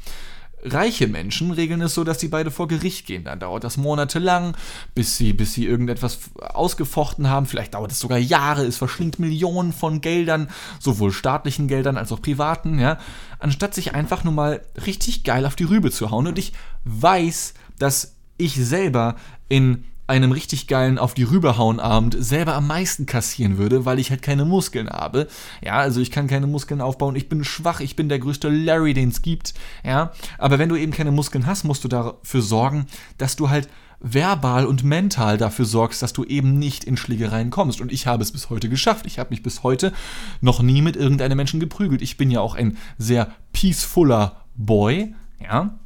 Reiche 0.64 1.06
Menschen 1.08 1.50
regeln 1.50 1.82
es 1.82 1.94
so, 1.94 2.04
dass 2.04 2.18
die 2.18 2.28
beide 2.28 2.50
vor 2.50 2.68
Gericht 2.68 3.06
gehen. 3.06 3.24
Dann 3.24 3.38
dauert 3.38 3.64
das 3.64 3.76
monatelang, 3.76 4.56
bis 4.94 5.16
sie, 5.16 5.32
bis 5.32 5.52
sie 5.52 5.66
irgendetwas 5.66 6.18
ausgefochten 6.38 7.28
haben. 7.28 7.46
Vielleicht 7.46 7.74
dauert 7.74 7.92
es 7.92 8.00
sogar 8.00 8.18
Jahre. 8.18 8.64
Es 8.64 8.78
verschlingt 8.78 9.18
Millionen 9.18 9.72
von 9.72 10.00
Geldern, 10.00 10.48
sowohl 10.80 11.12
staatlichen 11.12 11.68
Geldern 11.68 11.98
als 11.98 12.12
auch 12.12 12.22
privaten, 12.22 12.78
ja. 12.78 12.98
Anstatt 13.38 13.74
sich 13.74 13.94
einfach 13.94 14.24
nur 14.24 14.32
mal 14.32 14.62
richtig 14.86 15.22
geil 15.22 15.44
auf 15.44 15.54
die 15.54 15.64
Rübe 15.64 15.90
zu 15.90 16.10
hauen. 16.10 16.26
Und 16.26 16.38
ich 16.38 16.54
weiß, 16.84 17.54
dass 17.78 18.16
ich 18.38 18.54
selber 18.54 19.16
in 19.48 19.84
einem 20.06 20.32
richtig 20.32 20.66
geilen 20.66 20.98
auf 20.98 21.14
die 21.14 21.22
Rüberhauen 21.22 21.80
Abend 21.80 22.16
selber 22.18 22.54
am 22.54 22.66
meisten 22.66 23.06
kassieren 23.06 23.56
würde, 23.56 23.84
weil 23.84 23.98
ich 23.98 24.10
halt 24.10 24.22
keine 24.22 24.44
Muskeln 24.44 24.90
habe. 24.90 25.28
Ja, 25.62 25.78
also 25.78 26.00
ich 26.00 26.10
kann 26.10 26.26
keine 26.26 26.46
Muskeln 26.46 26.80
aufbauen, 26.80 27.16
ich 27.16 27.28
bin 27.28 27.42
schwach, 27.44 27.80
ich 27.80 27.96
bin 27.96 28.08
der 28.08 28.18
größte 28.18 28.48
Larry, 28.48 28.92
den 28.92 29.08
es 29.08 29.22
gibt. 29.22 29.54
Ja, 29.84 30.12
aber 30.38 30.58
wenn 30.58 30.68
du 30.68 30.76
eben 30.76 30.92
keine 30.92 31.10
Muskeln 31.10 31.46
hast, 31.46 31.64
musst 31.64 31.84
du 31.84 31.88
dafür 31.88 32.42
sorgen, 32.42 32.86
dass 33.18 33.36
du 33.36 33.48
halt 33.48 33.68
verbal 34.00 34.66
und 34.66 34.84
mental 34.84 35.38
dafür 35.38 35.64
sorgst, 35.64 36.02
dass 36.02 36.12
du 36.12 36.24
eben 36.24 36.58
nicht 36.58 36.84
in 36.84 36.98
Schlägereien 36.98 37.48
kommst. 37.48 37.80
Und 37.80 37.90
ich 37.90 38.06
habe 38.06 38.22
es 38.22 38.32
bis 38.32 38.50
heute 38.50 38.68
geschafft. 38.68 39.06
Ich 39.06 39.18
habe 39.18 39.30
mich 39.30 39.42
bis 39.42 39.62
heute 39.62 39.94
noch 40.42 40.60
nie 40.60 40.82
mit 40.82 40.96
irgendeinem 40.96 41.38
Menschen 41.38 41.58
geprügelt. 41.58 42.02
Ich 42.02 42.18
bin 42.18 42.30
ja 42.30 42.40
auch 42.40 42.54
ein 42.54 42.76
sehr 42.98 43.32
peacefuller 43.54 44.44
Boy. 44.56 45.14
Ja. 45.42 45.78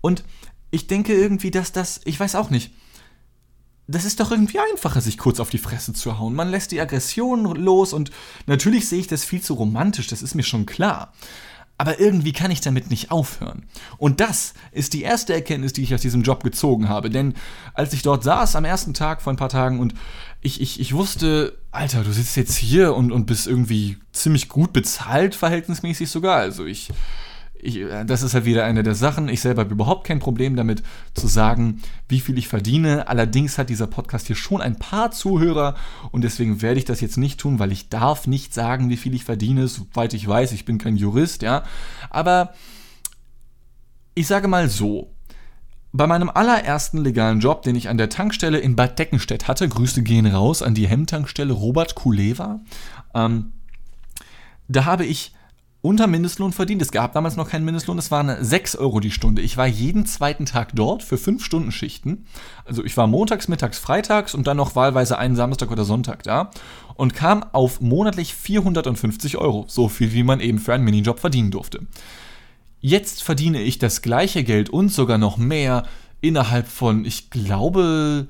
Und 0.00 0.24
ich 0.72 0.88
denke 0.88 1.14
irgendwie, 1.14 1.52
dass 1.52 1.70
das, 1.70 2.00
ich 2.04 2.18
weiß 2.18 2.34
auch 2.34 2.50
nicht, 2.50 2.72
das 3.86 4.04
ist 4.04 4.20
doch 4.20 4.30
irgendwie 4.30 4.58
einfacher, 4.58 5.00
sich 5.00 5.18
kurz 5.18 5.40
auf 5.40 5.50
die 5.50 5.58
Fresse 5.58 5.92
zu 5.92 6.18
hauen. 6.18 6.34
Man 6.34 6.50
lässt 6.50 6.72
die 6.72 6.80
Aggression 6.80 7.44
los 7.56 7.92
und 7.92 8.10
natürlich 8.46 8.88
sehe 8.88 9.00
ich 9.00 9.08
das 9.08 9.24
viel 9.24 9.42
zu 9.42 9.54
romantisch, 9.54 10.06
das 10.06 10.22
ist 10.22 10.34
mir 10.34 10.42
schon 10.42 10.66
klar. 10.66 11.12
Aber 11.76 11.98
irgendwie 11.98 12.32
kann 12.32 12.52
ich 12.52 12.60
damit 12.60 12.88
nicht 12.90 13.10
aufhören. 13.10 13.66
Und 13.98 14.20
das 14.20 14.54
ist 14.70 14.92
die 14.92 15.02
erste 15.02 15.34
Erkenntnis, 15.34 15.72
die 15.72 15.82
ich 15.82 15.92
aus 15.92 16.02
diesem 16.02 16.22
Job 16.22 16.44
gezogen 16.44 16.88
habe. 16.88 17.10
Denn 17.10 17.34
als 17.74 17.92
ich 17.92 18.02
dort 18.02 18.22
saß 18.22 18.54
am 18.54 18.64
ersten 18.64 18.94
Tag 18.94 19.20
vor 19.20 19.32
ein 19.32 19.36
paar 19.36 19.48
Tagen 19.48 19.80
und 19.80 19.92
ich, 20.40 20.60
ich, 20.60 20.78
ich 20.78 20.94
wusste, 20.94 21.58
Alter, 21.72 22.04
du 22.04 22.12
sitzt 22.12 22.36
jetzt 22.36 22.54
hier 22.54 22.94
und, 22.94 23.10
und 23.10 23.26
bist 23.26 23.48
irgendwie 23.48 23.98
ziemlich 24.12 24.48
gut 24.48 24.72
bezahlt, 24.72 25.34
verhältnismäßig 25.34 26.10
sogar. 26.10 26.36
Also 26.36 26.64
ich 26.64 26.90
ich, 27.64 27.80
äh, 27.80 28.04
das 28.04 28.22
ist 28.22 28.34
halt 28.34 28.44
wieder 28.44 28.64
eine 28.64 28.82
der 28.82 28.94
Sachen. 28.94 29.28
Ich 29.28 29.40
selber 29.40 29.62
habe 29.62 29.74
überhaupt 29.74 30.06
kein 30.06 30.20
Problem 30.20 30.54
damit 30.56 30.82
zu 31.14 31.26
sagen, 31.26 31.82
wie 32.08 32.20
viel 32.20 32.38
ich 32.38 32.48
verdiene. 32.48 33.08
Allerdings 33.08 33.58
hat 33.58 33.70
dieser 33.70 33.86
Podcast 33.86 34.26
hier 34.26 34.36
schon 34.36 34.60
ein 34.60 34.76
paar 34.76 35.10
Zuhörer 35.10 35.74
und 36.12 36.22
deswegen 36.22 36.62
werde 36.62 36.78
ich 36.78 36.84
das 36.84 37.00
jetzt 37.00 37.16
nicht 37.16 37.40
tun, 37.40 37.58
weil 37.58 37.72
ich 37.72 37.88
darf 37.88 38.26
nicht 38.26 38.54
sagen, 38.54 38.90
wie 38.90 38.96
viel 38.96 39.14
ich 39.14 39.24
verdiene, 39.24 39.66
soweit 39.68 40.14
ich 40.14 40.26
weiß. 40.28 40.52
Ich 40.52 40.64
bin 40.64 40.78
kein 40.78 40.96
Jurist, 40.96 41.42
ja. 41.42 41.64
Aber 42.10 42.54
ich 44.14 44.26
sage 44.26 44.48
mal 44.48 44.68
so. 44.68 45.10
Bei 45.96 46.08
meinem 46.08 46.28
allerersten 46.28 46.98
legalen 46.98 47.38
Job, 47.38 47.62
den 47.62 47.76
ich 47.76 47.88
an 47.88 47.98
der 47.98 48.08
Tankstelle 48.08 48.58
in 48.58 48.74
Bad 48.74 48.98
Deckenstedt 48.98 49.46
hatte, 49.46 49.68
Grüße 49.68 50.02
gehen 50.02 50.26
raus 50.26 50.60
an 50.60 50.74
die 50.74 50.88
Hemmtankstelle 50.88 51.52
Robert 51.52 51.94
Kuleva, 51.94 52.58
ähm, 53.14 53.52
da 54.66 54.86
habe 54.86 55.04
ich 55.04 55.34
unter 55.84 56.06
Mindestlohn 56.06 56.52
verdient. 56.52 56.80
Es 56.80 56.92
gab 56.92 57.12
damals 57.12 57.36
noch 57.36 57.50
keinen 57.50 57.66
Mindestlohn, 57.66 57.98
es 57.98 58.10
waren 58.10 58.42
6 58.42 58.76
Euro 58.76 59.00
die 59.00 59.10
Stunde. 59.10 59.42
Ich 59.42 59.58
war 59.58 59.66
jeden 59.66 60.06
zweiten 60.06 60.46
Tag 60.46 60.70
dort 60.74 61.02
für 61.02 61.18
5 61.18 61.44
Stunden 61.44 61.72
Schichten. 61.72 62.24
Also 62.64 62.82
ich 62.82 62.96
war 62.96 63.06
montags, 63.06 63.48
mittags, 63.48 63.78
freitags 63.78 64.34
und 64.34 64.46
dann 64.46 64.56
noch 64.56 64.76
wahlweise 64.76 65.18
einen 65.18 65.36
Samstag 65.36 65.70
oder 65.70 65.84
Sonntag 65.84 66.22
da 66.22 66.50
und 66.94 67.12
kam 67.12 67.44
auf 67.52 67.82
monatlich 67.82 68.34
450 68.34 69.36
Euro. 69.36 69.66
So 69.68 69.90
viel, 69.90 70.14
wie 70.14 70.22
man 70.22 70.40
eben 70.40 70.58
für 70.58 70.72
einen 70.72 70.84
Minijob 70.84 71.20
verdienen 71.20 71.50
durfte. 71.50 71.80
Jetzt 72.80 73.22
verdiene 73.22 73.60
ich 73.60 73.78
das 73.78 74.00
gleiche 74.00 74.42
Geld 74.42 74.70
und 74.70 74.88
sogar 74.88 75.18
noch 75.18 75.36
mehr 75.36 75.82
innerhalb 76.22 76.66
von, 76.66 77.04
ich 77.04 77.28
glaube, 77.28 78.26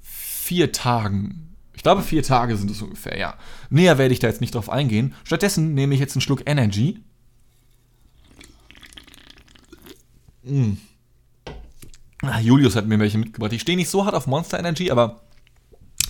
vier 0.00 0.72
Tagen 0.72 1.49
ich 1.80 1.82
glaube, 1.82 2.02
vier 2.02 2.22
Tage 2.22 2.58
sind 2.58 2.70
es 2.70 2.82
ungefähr, 2.82 3.18
ja. 3.18 3.38
Näher 3.70 3.96
werde 3.96 4.12
ich 4.12 4.18
da 4.18 4.26
jetzt 4.26 4.42
nicht 4.42 4.54
drauf 4.54 4.68
eingehen. 4.68 5.14
Stattdessen 5.24 5.72
nehme 5.72 5.94
ich 5.94 6.00
jetzt 6.00 6.14
einen 6.14 6.20
Schluck 6.20 6.42
Energy. 6.44 7.02
Mm. 10.42 10.72
Ah, 12.20 12.38
Julius 12.38 12.76
hat 12.76 12.86
mir 12.86 12.98
welche 12.98 13.16
mitgebracht. 13.16 13.54
Ich 13.54 13.62
stehe 13.62 13.78
nicht 13.78 13.88
so 13.88 14.04
hart 14.04 14.14
auf 14.14 14.26
Monster 14.26 14.58
Energy, 14.58 14.90
aber 14.90 15.22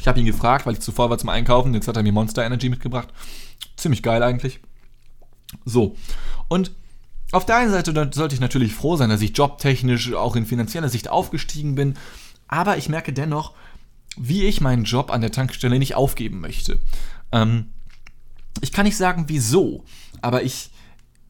ich 0.00 0.08
habe 0.08 0.18
ihn 0.18 0.26
gefragt, 0.26 0.66
weil 0.66 0.72
ich 0.72 0.80
zuvor 0.80 1.08
war 1.08 1.18
zum 1.18 1.28
Einkaufen. 1.28 1.72
Jetzt 1.72 1.86
hat 1.86 1.96
er 1.96 2.02
mir 2.02 2.10
Monster 2.10 2.44
Energy 2.44 2.68
mitgebracht. 2.68 3.10
Ziemlich 3.76 4.02
geil 4.02 4.24
eigentlich. 4.24 4.58
So. 5.64 5.94
Und 6.48 6.72
auf 7.30 7.46
der 7.46 7.58
einen 7.58 7.70
Seite 7.70 7.92
sollte 8.12 8.34
ich 8.34 8.40
natürlich 8.40 8.74
froh 8.74 8.96
sein, 8.96 9.08
dass 9.08 9.22
ich 9.22 9.36
jobtechnisch 9.38 10.14
auch 10.14 10.34
in 10.34 10.46
finanzieller 10.46 10.88
Sicht 10.88 11.08
aufgestiegen 11.08 11.76
bin. 11.76 11.94
Aber 12.48 12.76
ich 12.76 12.88
merke 12.88 13.12
dennoch, 13.12 13.54
wie 14.20 14.44
ich 14.44 14.60
meinen 14.60 14.84
Job 14.84 15.10
an 15.10 15.22
der 15.22 15.32
Tankstelle 15.32 15.78
nicht 15.78 15.94
aufgeben 15.94 16.40
möchte. 16.40 16.78
Ähm, 17.32 17.70
ich 18.60 18.70
kann 18.72 18.84
nicht 18.84 18.96
sagen, 18.96 19.24
wieso, 19.28 19.84
aber 20.20 20.42
ich, 20.42 20.70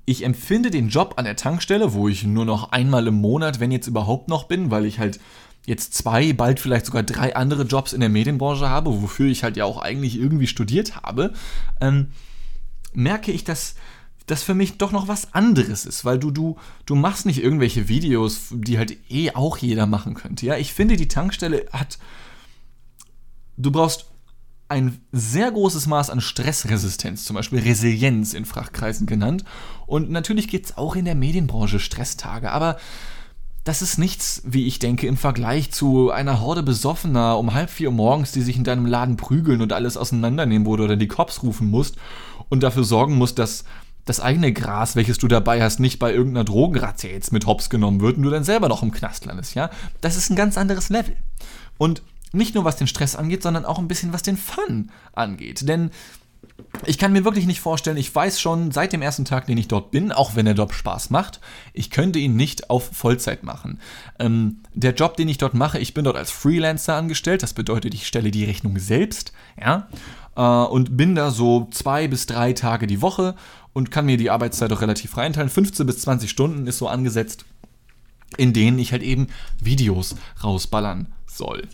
ich 0.07 0.25
empfinde 0.25 0.71
den 0.71 0.89
Job 0.89 1.15
an 1.17 1.25
der 1.25 1.37
Tankstelle, 1.37 1.93
wo 1.93 2.09
ich 2.09 2.25
nur 2.25 2.45
noch 2.45 2.73
einmal 2.73 3.07
im 3.07 3.15
Monat, 3.15 3.61
wenn 3.61 3.71
jetzt 3.71 3.87
überhaupt 3.87 4.29
noch 4.29 4.45
bin, 4.45 4.71
weil 4.71 4.85
ich 4.85 4.99
halt 4.99 5.21
jetzt 5.67 5.95
zwei, 5.95 6.33
bald 6.33 6.59
vielleicht 6.59 6.87
sogar 6.87 7.05
drei 7.05 7.37
andere 7.37 7.63
Jobs 7.63 7.93
in 7.93 8.01
der 8.01 8.09
Medienbranche 8.09 8.69
habe, 8.69 9.03
wofür 9.03 9.29
ich 9.29 9.45
halt 9.45 9.57
ja 9.57 9.67
auch 9.67 9.81
eigentlich 9.81 10.19
irgendwie 10.19 10.49
studiert 10.49 10.97
habe, 10.97 11.33
ähm, 11.81 12.09
merke 12.93 13.31
ich, 13.31 13.45
dass 13.45 13.77
das 14.27 14.43
für 14.43 14.55
mich 14.55 14.79
doch 14.79 14.91
noch 14.91 15.07
was 15.07 15.33
anderes 15.35 15.87
ist, 15.87 16.05
weil 16.05 16.19
du, 16.19 16.31
du, 16.31 16.57
du 16.87 16.97
machst 16.97 17.27
nicht 17.27 17.43
irgendwelche 17.43 17.89
Videos, 17.89 18.49
die 18.51 18.79
halt 18.79 18.97
eh 19.11 19.33
auch 19.33 19.59
jeder 19.59 19.87
machen 19.87 20.15
könnte. 20.15 20.47
Ja, 20.47 20.57
ich 20.57 20.73
finde, 20.73 20.97
die 20.97 21.09
Tankstelle 21.09 21.67
hat 21.73 21.99
Du 23.61 23.71
brauchst 23.71 24.07
ein 24.69 25.01
sehr 25.13 25.51
großes 25.51 25.87
Maß 25.87 26.11
an 26.11 26.21
Stressresistenz, 26.21 27.25
zum 27.25 27.37
Beispiel 27.37 27.59
Resilienz 27.59 28.35
in 28.35 28.45
Fachkreisen 28.45 29.07
genannt. 29.07 29.45
Und 29.87 30.11
natürlich 30.11 30.49
gibt 30.49 30.67
es 30.67 30.79
auch 30.79 30.97
in 30.97 31.05
der 31.05 31.15
Medienbranche 31.15 31.81
Stresstage, 31.81 32.51
aber 32.51 32.79
das 33.65 33.83
ist 33.83 33.99
nichts, 33.99 34.43
wie 34.47 34.67
ich 34.67 34.79
denke, 34.79 35.07
im 35.07 35.19
Vergleich 35.19 35.71
zu 35.73 36.11
einer 36.11 36.41
Horde 36.41 36.63
Besoffener 36.63 37.37
um 37.37 37.53
halb 37.53 37.69
vier 37.69 37.91
morgens, 37.91 38.33
die 38.33 38.41
sich 38.41 38.57
in 38.57 38.65
deinem 38.65 38.87
Laden 38.87 39.19
prügeln 39.19 39.61
und 39.61 39.75
alles 39.75 39.99
auseinandernehmen, 39.99 40.67
wo 40.67 40.77
du 40.77 40.87
dann 40.87 40.99
die 40.99 41.09
Cops 41.09 41.43
rufen 41.43 41.69
musst 41.69 41.97
und 42.49 42.63
dafür 42.63 42.85
sorgen 42.85 43.17
musst, 43.17 43.39
dass 43.39 43.65
das 44.07 44.21
eigene 44.21 44.53
Gras, 44.53 44.97
welches 44.97 45.19
du 45.19 45.29
dabei 45.29 45.63
hast, 45.63 45.79
nicht 45.79 45.99
bei 45.99 46.15
irgendeiner 46.15 46.45
Drogenrazzia 46.45 47.11
jetzt 47.11 47.33
mit 47.33 47.47
Hops 47.47 47.69
genommen 47.69 48.01
wird 48.01 48.17
und 48.17 48.23
du 48.23 48.31
dann 48.31 48.45
selber 48.45 48.69
noch 48.69 48.83
im 48.83 48.93
Knast 48.93 49.27
landest, 49.27 49.55
ja? 49.55 49.69
Das 50.01 50.17
ist 50.17 50.31
ein 50.31 50.37
ganz 50.37 50.57
anderes 50.57 50.89
Level. 50.89 51.17
Und 51.77 52.03
nicht 52.33 52.55
nur 52.55 52.65
was 52.65 52.77
den 52.77 52.87
Stress 52.87 53.17
angeht, 53.17 53.43
sondern 53.43 53.65
auch 53.65 53.79
ein 53.79 53.89
bisschen 53.89 54.13
was 54.13 54.23
den 54.23 54.37
Fun 54.37 54.91
angeht. 55.13 55.69
Denn 55.69 55.91
ich 56.87 56.99
kann 56.99 57.13
mir 57.13 57.25
wirklich 57.25 57.47
nicht 57.47 57.61
vorstellen, 57.61 57.97
ich 57.97 58.15
weiß 58.15 58.41
schon 58.41 58.71
seit 58.71 58.93
dem 58.93 59.03
ersten 59.03 59.25
Tag, 59.25 59.47
den 59.47 59.59
ich 59.59 59.69
dort 59.69 59.91
bin, 59.91 60.13
auch 60.13 60.35
wenn 60.35 60.47
der 60.47 60.55
Job 60.55 60.73
Spaß 60.73 61.11
macht, 61.11 61.41
ich 61.73 61.91
könnte 61.91 62.19
ihn 62.19 62.37
nicht 62.37 62.71
auf 62.71 62.91
Vollzeit 62.93 63.43
machen. 63.43 63.81
Ähm, 64.19 64.63
der 64.75 64.95
Job, 64.95 65.17
den 65.17 65.29
ich 65.29 65.39
dort 65.39 65.55
mache, 65.55 65.79
ich 65.79 65.95
bin 65.95 66.05
dort 66.05 66.17
als 66.17 66.31
Freelancer 66.31 66.95
angestellt, 66.95 67.43
das 67.43 67.55
bedeutet, 67.55 67.95
ich 67.95 68.07
stelle 68.07 68.31
die 68.31 68.45
Rechnung 68.45 68.79
selbst, 68.79 69.33
ja, 69.61 69.89
äh, 70.37 70.43
und 70.43 70.97
bin 70.97 71.15
da 71.15 71.31
so 71.31 71.69
zwei 71.71 72.09
bis 72.09 72.27
drei 72.27 72.53
Tage 72.53 72.87
die 72.87 73.03
Woche 73.03 73.35
und 73.73 73.91
kann 73.91 74.07
mir 74.07 74.17
die 74.17 74.31
Arbeitszeit 74.31 74.73
auch 74.73 74.81
relativ 74.81 75.11
frei 75.11 75.23
einteilen. 75.23 75.51
15 75.51 75.87
bis 75.87 76.01
20 76.01 76.31
Stunden 76.31 76.67
ist 76.67 76.79
so 76.79 76.89
angesetzt, 76.89 77.45
in 78.37 78.53
denen 78.53 78.79
ich 78.79 78.93
halt 78.93 79.03
eben 79.03 79.29
Videos 79.61 80.17
rausballern 80.43 81.13
soll. 81.27 81.69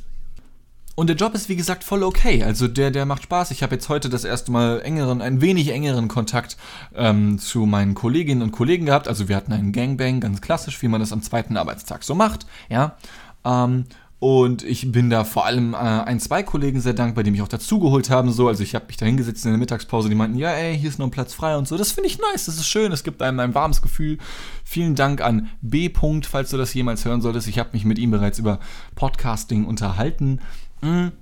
Und 0.96 1.08
der 1.08 1.16
Job 1.16 1.34
ist 1.34 1.50
wie 1.50 1.56
gesagt 1.56 1.84
voll 1.84 2.02
okay. 2.02 2.42
Also 2.42 2.66
der, 2.68 2.90
der 2.90 3.04
macht 3.04 3.22
Spaß. 3.22 3.50
Ich 3.50 3.62
habe 3.62 3.74
jetzt 3.74 3.90
heute 3.90 4.08
das 4.08 4.24
erste 4.24 4.50
Mal 4.50 4.80
engeren, 4.80 5.20
ein 5.20 5.42
wenig 5.42 5.70
engeren 5.70 6.08
Kontakt 6.08 6.56
ähm, 6.94 7.38
zu 7.38 7.66
meinen 7.66 7.94
Kolleginnen 7.94 8.40
und 8.40 8.50
Kollegen 8.50 8.86
gehabt. 8.86 9.06
Also 9.06 9.28
wir 9.28 9.36
hatten 9.36 9.52
einen 9.52 9.72
Gangbang, 9.72 10.20
ganz 10.20 10.40
klassisch, 10.40 10.80
wie 10.80 10.88
man 10.88 11.00
das 11.00 11.12
am 11.12 11.22
zweiten 11.22 11.58
Arbeitstag 11.58 12.02
so 12.02 12.14
macht. 12.14 12.46
Ja. 12.70 12.96
Ähm, 13.44 13.84
und 14.18 14.62
ich 14.62 14.90
bin 14.90 15.10
da 15.10 15.24
vor 15.24 15.44
allem 15.44 15.74
äh, 15.74 15.76
ein, 15.76 16.18
zwei 16.18 16.42
Kollegen 16.42 16.80
sehr 16.80 16.94
dankbar, 16.94 17.22
die 17.22 17.30
mich 17.30 17.42
auch 17.42 17.48
dazugeholt 17.48 18.08
haben. 18.08 18.32
So. 18.32 18.48
Also 18.48 18.62
ich 18.62 18.74
habe 18.74 18.86
mich 18.86 18.96
da 18.96 19.04
hingesetzt 19.04 19.44
in 19.44 19.50
der 19.50 19.58
Mittagspause, 19.58 20.08
die 20.08 20.14
meinten, 20.14 20.38
ja, 20.38 20.50
ey, 20.52 20.78
hier 20.78 20.88
ist 20.88 20.98
noch 20.98 21.06
ein 21.06 21.10
Platz 21.10 21.34
frei 21.34 21.58
und 21.58 21.68
so. 21.68 21.76
Das 21.76 21.92
finde 21.92 22.08
ich 22.08 22.18
nice, 22.18 22.46
das 22.46 22.56
ist 22.56 22.66
schön, 22.66 22.92
es 22.92 23.04
gibt 23.04 23.20
einem 23.20 23.40
ein 23.40 23.54
warmes 23.54 23.82
Gefühl. 23.82 24.16
Vielen 24.64 24.94
Dank 24.94 25.20
an 25.20 25.50
B. 25.60 25.90
falls 26.22 26.50
du 26.50 26.56
das 26.56 26.72
jemals 26.72 27.04
hören 27.04 27.20
solltest. 27.20 27.48
Ich 27.48 27.58
habe 27.58 27.70
mich 27.74 27.84
mit 27.84 27.98
ihm 27.98 28.10
bereits 28.10 28.38
über 28.38 28.58
Podcasting 28.94 29.66
unterhalten. 29.66 30.40
Mhm. 30.82 31.12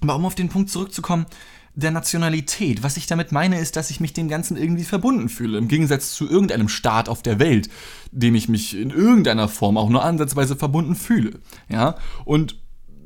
Aber 0.00 0.16
um 0.16 0.24
auf 0.24 0.34
den 0.34 0.48
Punkt 0.48 0.70
zurückzukommen, 0.70 1.26
der 1.74 1.90
Nationalität. 1.90 2.82
Was 2.82 2.96
ich 2.96 3.06
damit 3.06 3.32
meine, 3.32 3.58
ist, 3.60 3.76
dass 3.76 3.90
ich 3.90 4.00
mich 4.00 4.12
dem 4.12 4.28
Ganzen 4.28 4.56
irgendwie 4.56 4.84
verbunden 4.84 5.28
fühle. 5.28 5.58
Im 5.58 5.68
Gegensatz 5.68 6.12
zu 6.12 6.28
irgendeinem 6.28 6.68
Staat 6.68 7.08
auf 7.08 7.22
der 7.22 7.38
Welt, 7.38 7.68
dem 8.10 8.34
ich 8.34 8.48
mich 8.48 8.76
in 8.76 8.90
irgendeiner 8.90 9.48
Form 9.48 9.76
auch 9.76 9.88
nur 9.88 10.04
ansatzweise 10.04 10.56
verbunden 10.56 10.96
fühle. 10.96 11.40
Ja? 11.68 11.96
Und 12.24 12.56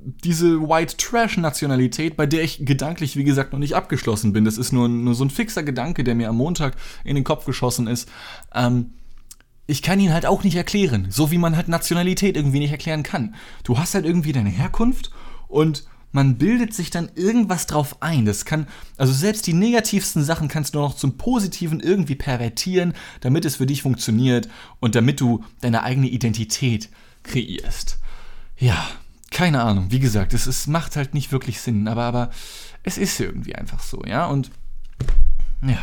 diese 0.04 0.60
White 0.60 0.96
Trash 0.96 1.36
Nationalität, 1.36 2.16
bei 2.16 2.26
der 2.26 2.42
ich 2.42 2.64
gedanklich, 2.64 3.16
wie 3.16 3.24
gesagt, 3.24 3.52
noch 3.52 3.58
nicht 3.58 3.74
abgeschlossen 3.74 4.32
bin, 4.32 4.44
das 4.44 4.58
ist 4.58 4.72
nur, 4.72 4.88
nur 4.88 5.14
so 5.14 5.24
ein 5.24 5.30
fixer 5.30 5.62
Gedanke, 5.62 6.04
der 6.04 6.14
mir 6.14 6.28
am 6.28 6.36
Montag 6.36 6.76
in 7.04 7.14
den 7.14 7.24
Kopf 7.24 7.44
geschossen 7.46 7.86
ist. 7.86 8.08
Ähm, 8.54 8.92
ich 9.66 9.80
kann 9.80 10.00
ihn 10.00 10.12
halt 10.12 10.26
auch 10.26 10.44
nicht 10.44 10.56
erklären. 10.56 11.06
So 11.08 11.30
wie 11.30 11.38
man 11.38 11.56
halt 11.56 11.68
Nationalität 11.68 12.36
irgendwie 12.36 12.58
nicht 12.58 12.72
erklären 12.72 13.02
kann. 13.02 13.34
Du 13.62 13.78
hast 13.78 13.94
halt 13.94 14.04
irgendwie 14.04 14.32
deine 14.32 14.50
Herkunft 14.50 15.10
und 15.54 15.84
man 16.10 16.36
bildet 16.36 16.74
sich 16.74 16.90
dann 16.90 17.10
irgendwas 17.14 17.66
drauf 17.66 18.00
ein. 18.00 18.24
Das 18.24 18.44
kann, 18.44 18.68
also 18.96 19.12
selbst 19.12 19.46
die 19.46 19.52
negativsten 19.52 20.22
Sachen 20.22 20.48
kannst 20.48 20.74
du 20.74 20.78
noch 20.78 20.94
zum 20.94 21.16
Positiven 21.16 21.80
irgendwie 21.80 22.14
pervertieren, 22.14 22.94
damit 23.20 23.44
es 23.44 23.56
für 23.56 23.66
dich 23.66 23.82
funktioniert 23.82 24.48
und 24.80 24.94
damit 24.94 25.20
du 25.20 25.44
deine 25.60 25.82
eigene 25.82 26.08
Identität 26.08 26.88
kreierst. 27.24 27.98
Ja, 28.56 28.86
keine 29.32 29.62
Ahnung. 29.62 29.90
Wie 29.90 29.98
gesagt, 29.98 30.34
es, 30.34 30.46
es 30.46 30.68
macht 30.68 30.94
halt 30.94 31.14
nicht 31.14 31.32
wirklich 31.32 31.60
Sinn, 31.60 31.88
aber, 31.88 32.04
aber 32.04 32.30
es 32.84 32.96
ist 32.96 33.18
irgendwie 33.18 33.56
einfach 33.56 33.82
so, 33.82 34.02
ja. 34.06 34.26
Und 34.26 34.50
ja. 35.62 35.82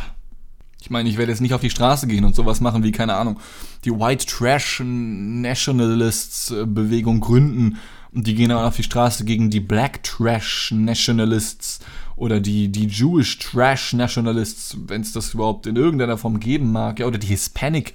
Ich 0.82 0.90
meine, 0.90 1.08
ich 1.08 1.16
werde 1.16 1.30
jetzt 1.30 1.40
nicht 1.40 1.54
auf 1.54 1.60
die 1.60 1.70
Straße 1.70 2.08
gehen 2.08 2.24
und 2.24 2.34
sowas 2.34 2.60
machen 2.60 2.82
wie, 2.82 2.90
keine 2.90 3.14
Ahnung, 3.14 3.38
die 3.84 3.92
White 3.92 4.26
Trash 4.26 4.82
Nationalists 4.84 6.50
äh, 6.50 6.66
Bewegung 6.66 7.20
gründen 7.20 7.78
und 8.12 8.26
die 8.26 8.34
gehen 8.34 8.48
dann 8.48 8.58
auf 8.58 8.74
die 8.74 8.82
Straße 8.82 9.24
gegen 9.24 9.48
die 9.48 9.60
Black 9.60 10.02
Trash 10.02 10.72
Nationalists 10.76 11.78
oder 12.16 12.40
die, 12.40 12.66
die 12.68 12.88
Jewish 12.88 13.38
Trash 13.38 13.92
Nationalists, 13.92 14.76
wenn 14.88 15.02
es 15.02 15.12
das 15.12 15.34
überhaupt 15.34 15.68
in 15.68 15.76
irgendeiner 15.76 16.18
Form 16.18 16.40
geben 16.40 16.72
mag, 16.72 16.98
ja, 16.98 17.06
oder 17.06 17.18
die 17.18 17.28
Hispanic 17.28 17.94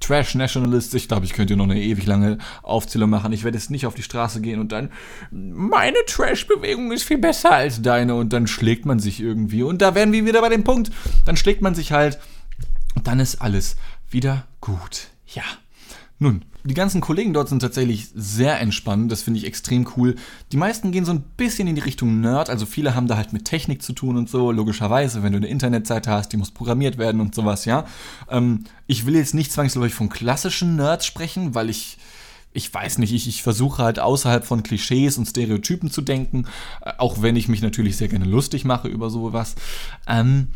Trash 0.00 0.34
Nationalists. 0.34 0.94
Ich 0.94 1.08
glaube, 1.08 1.26
ich 1.26 1.32
könnte 1.32 1.56
noch 1.56 1.64
eine 1.64 1.80
ewig 1.80 2.06
lange 2.06 2.38
Aufzählung 2.62 3.10
machen. 3.10 3.32
Ich 3.32 3.44
werde 3.44 3.58
jetzt 3.58 3.70
nicht 3.70 3.86
auf 3.86 3.94
die 3.94 4.02
Straße 4.02 4.40
gehen 4.40 4.60
und 4.60 4.72
dann, 4.72 4.90
meine 5.30 5.98
Trash-Bewegung 6.06 6.92
ist 6.92 7.02
viel 7.02 7.18
besser 7.18 7.52
als 7.52 7.82
deine 7.82 8.14
und 8.14 8.32
dann 8.32 8.46
schlägt 8.46 8.86
man 8.86 8.98
sich 8.98 9.20
irgendwie. 9.20 9.62
Und 9.62 9.82
da 9.82 9.94
werden 9.94 10.12
wir 10.12 10.24
wieder 10.24 10.40
bei 10.40 10.48
dem 10.48 10.64
Punkt. 10.64 10.90
Dann 11.24 11.36
schlägt 11.36 11.62
man 11.62 11.74
sich 11.74 11.92
halt 11.92 12.18
und 12.94 13.06
dann 13.06 13.20
ist 13.20 13.42
alles 13.42 13.76
wieder 14.10 14.46
gut. 14.60 15.08
Ja. 15.26 15.44
Nun, 16.18 16.44
die 16.68 16.74
ganzen 16.74 17.00
Kollegen 17.00 17.32
dort 17.32 17.48
sind 17.48 17.60
tatsächlich 17.60 18.08
sehr 18.14 18.60
entspannt, 18.60 19.10
das 19.10 19.22
finde 19.22 19.38
ich 19.38 19.46
extrem 19.46 19.88
cool. 19.96 20.16
Die 20.52 20.58
meisten 20.58 20.92
gehen 20.92 21.06
so 21.06 21.12
ein 21.12 21.22
bisschen 21.36 21.66
in 21.66 21.74
die 21.74 21.80
Richtung 21.80 22.20
Nerd, 22.20 22.50
also 22.50 22.66
viele 22.66 22.94
haben 22.94 23.06
da 23.06 23.16
halt 23.16 23.32
mit 23.32 23.46
Technik 23.46 23.82
zu 23.82 23.94
tun 23.94 24.16
und 24.16 24.28
so, 24.28 24.52
logischerweise, 24.52 25.22
wenn 25.22 25.32
du 25.32 25.38
eine 25.38 25.48
Internetseite 25.48 26.10
hast, 26.10 26.28
die 26.32 26.36
muss 26.36 26.50
programmiert 26.50 26.98
werden 26.98 27.20
und 27.22 27.34
sowas, 27.34 27.64
ja. 27.64 27.86
Ähm, 28.30 28.64
ich 28.86 29.06
will 29.06 29.16
jetzt 29.16 29.34
nicht 29.34 29.50
zwangsläufig 29.50 29.94
von 29.94 30.10
klassischen 30.10 30.76
Nerds 30.76 31.06
sprechen, 31.06 31.54
weil 31.54 31.70
ich 31.70 31.98
ich 32.54 32.72
weiß 32.72 32.98
nicht, 32.98 33.12
ich, 33.12 33.28
ich 33.28 33.42
versuche 33.42 33.82
halt 33.82 34.00
außerhalb 34.00 34.44
von 34.44 34.62
Klischees 34.62 35.18
und 35.18 35.26
Stereotypen 35.26 35.90
zu 35.90 36.00
denken, 36.00 36.46
äh, 36.82 36.92
auch 36.98 37.22
wenn 37.22 37.36
ich 37.36 37.48
mich 37.48 37.62
natürlich 37.62 37.96
sehr 37.96 38.08
gerne 38.08 38.24
lustig 38.24 38.64
mache 38.64 38.88
über 38.88 39.10
sowas. 39.10 39.54
Ähm, 40.06 40.48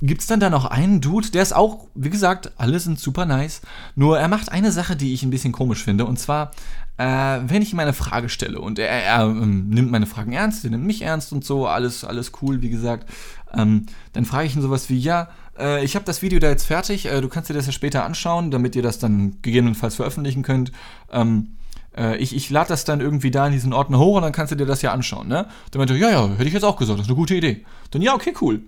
gibt 0.00 0.20
es 0.20 0.26
dann 0.26 0.40
da 0.40 0.50
noch 0.50 0.64
einen 0.64 1.00
Dude, 1.00 1.30
der 1.30 1.42
ist 1.42 1.54
auch, 1.54 1.86
wie 1.94 2.10
gesagt, 2.10 2.52
alle 2.56 2.78
sind 2.80 2.98
super 2.98 3.26
nice. 3.26 3.62
Nur 3.94 4.18
er 4.18 4.28
macht 4.28 4.50
eine 4.50 4.72
Sache, 4.72 4.96
die 4.96 5.14
ich 5.14 5.22
ein 5.22 5.30
bisschen 5.30 5.52
komisch 5.52 5.84
finde. 5.84 6.04
Und 6.04 6.18
zwar, 6.18 6.50
äh, 6.96 7.04
wenn 7.46 7.62
ich 7.62 7.72
ihm 7.72 7.78
eine 7.78 7.92
Frage 7.92 8.28
stelle 8.28 8.60
und 8.60 8.78
er, 8.78 8.88
er 8.88 9.22
ähm, 9.22 9.68
nimmt 9.68 9.90
meine 9.90 10.06
Fragen 10.06 10.32
ernst, 10.32 10.64
er 10.64 10.70
nimmt 10.70 10.84
mich 10.84 11.02
ernst 11.02 11.32
und 11.32 11.44
so, 11.44 11.66
alles, 11.66 12.04
alles 12.04 12.32
cool, 12.42 12.60
wie 12.60 12.70
gesagt, 12.70 13.08
ähm, 13.52 13.86
dann 14.12 14.24
frage 14.24 14.46
ich 14.46 14.56
ihn 14.56 14.62
sowas 14.62 14.90
wie, 14.90 14.98
ja, 14.98 15.28
äh, 15.58 15.84
ich 15.84 15.94
habe 15.94 16.04
das 16.04 16.22
Video 16.22 16.38
da 16.38 16.48
jetzt 16.48 16.66
fertig, 16.66 17.06
äh, 17.06 17.20
du 17.20 17.28
kannst 17.28 17.50
dir 17.50 17.54
das 17.54 17.66
ja 17.66 17.72
später 17.72 18.04
anschauen, 18.04 18.50
damit 18.50 18.76
ihr 18.76 18.82
das 18.82 18.98
dann 18.98 19.38
gegebenenfalls 19.42 19.94
veröffentlichen 19.94 20.42
könnt. 20.42 20.72
Ähm, 21.12 21.56
äh, 21.96 22.16
ich, 22.18 22.34
ich 22.34 22.50
lade 22.50 22.68
das 22.68 22.84
dann 22.84 23.00
irgendwie 23.00 23.30
da 23.30 23.46
in 23.46 23.52
diesen 23.52 23.72
Ordner 23.72 23.98
hoch 23.98 24.16
und 24.16 24.22
dann 24.22 24.32
kannst 24.32 24.52
du 24.52 24.56
dir 24.56 24.66
das 24.66 24.82
ja 24.82 24.92
anschauen, 24.92 25.28
ne? 25.28 25.46
Dann 25.70 25.78
meinte 25.78 25.94
er, 25.94 25.98
ja, 25.98 26.10
ja, 26.10 26.28
hätte 26.30 26.44
ich 26.44 26.52
jetzt 26.52 26.64
auch 26.64 26.76
gesagt, 26.76 26.98
das 26.98 27.06
ist 27.06 27.10
eine 27.10 27.16
gute 27.16 27.34
Idee. 27.34 27.64
Dann, 27.90 28.02
ja, 28.02 28.14
okay, 28.14 28.34
cool. 28.40 28.62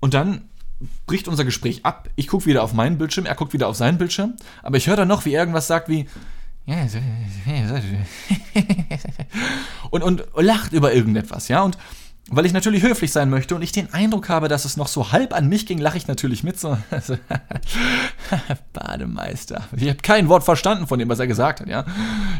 Und 0.00 0.14
dann 0.14 0.49
bricht 1.06 1.28
unser 1.28 1.44
Gespräch 1.44 1.84
ab. 1.84 2.08
Ich 2.16 2.28
gucke 2.28 2.46
wieder 2.46 2.62
auf 2.62 2.72
meinen 2.72 2.98
Bildschirm, 2.98 3.26
er 3.26 3.34
guckt 3.34 3.52
wieder 3.52 3.68
auf 3.68 3.76
seinen 3.76 3.98
Bildschirm. 3.98 4.34
Aber 4.62 4.76
ich 4.76 4.86
höre 4.86 4.96
dann 4.96 5.08
noch, 5.08 5.24
wie 5.24 5.34
irgendwas 5.34 5.66
sagt 5.66 5.88
wie. 5.88 6.08
und, 9.90 10.02
und 10.02 10.24
lacht 10.36 10.72
über 10.72 10.92
irgendetwas, 10.94 11.48
ja. 11.48 11.62
Und 11.62 11.78
weil 12.32 12.46
ich 12.46 12.52
natürlich 12.52 12.84
höflich 12.84 13.10
sein 13.10 13.28
möchte 13.28 13.56
und 13.56 13.62
ich 13.62 13.72
den 13.72 13.92
Eindruck 13.92 14.28
habe, 14.28 14.46
dass 14.46 14.64
es 14.64 14.76
noch 14.76 14.86
so 14.86 15.10
halb 15.10 15.34
an 15.34 15.48
mich 15.48 15.66
ging, 15.66 15.78
lache 15.78 15.96
ich 15.96 16.06
natürlich 16.06 16.44
mit 16.44 16.60
so. 16.60 16.78
Bademeister. 18.72 19.64
Ich 19.76 19.88
habe 19.88 19.98
kein 20.00 20.28
Wort 20.28 20.44
verstanden 20.44 20.86
von 20.86 21.00
dem, 21.00 21.08
was 21.08 21.18
er 21.18 21.26
gesagt 21.26 21.60
hat, 21.60 21.68
ja. 21.68 21.84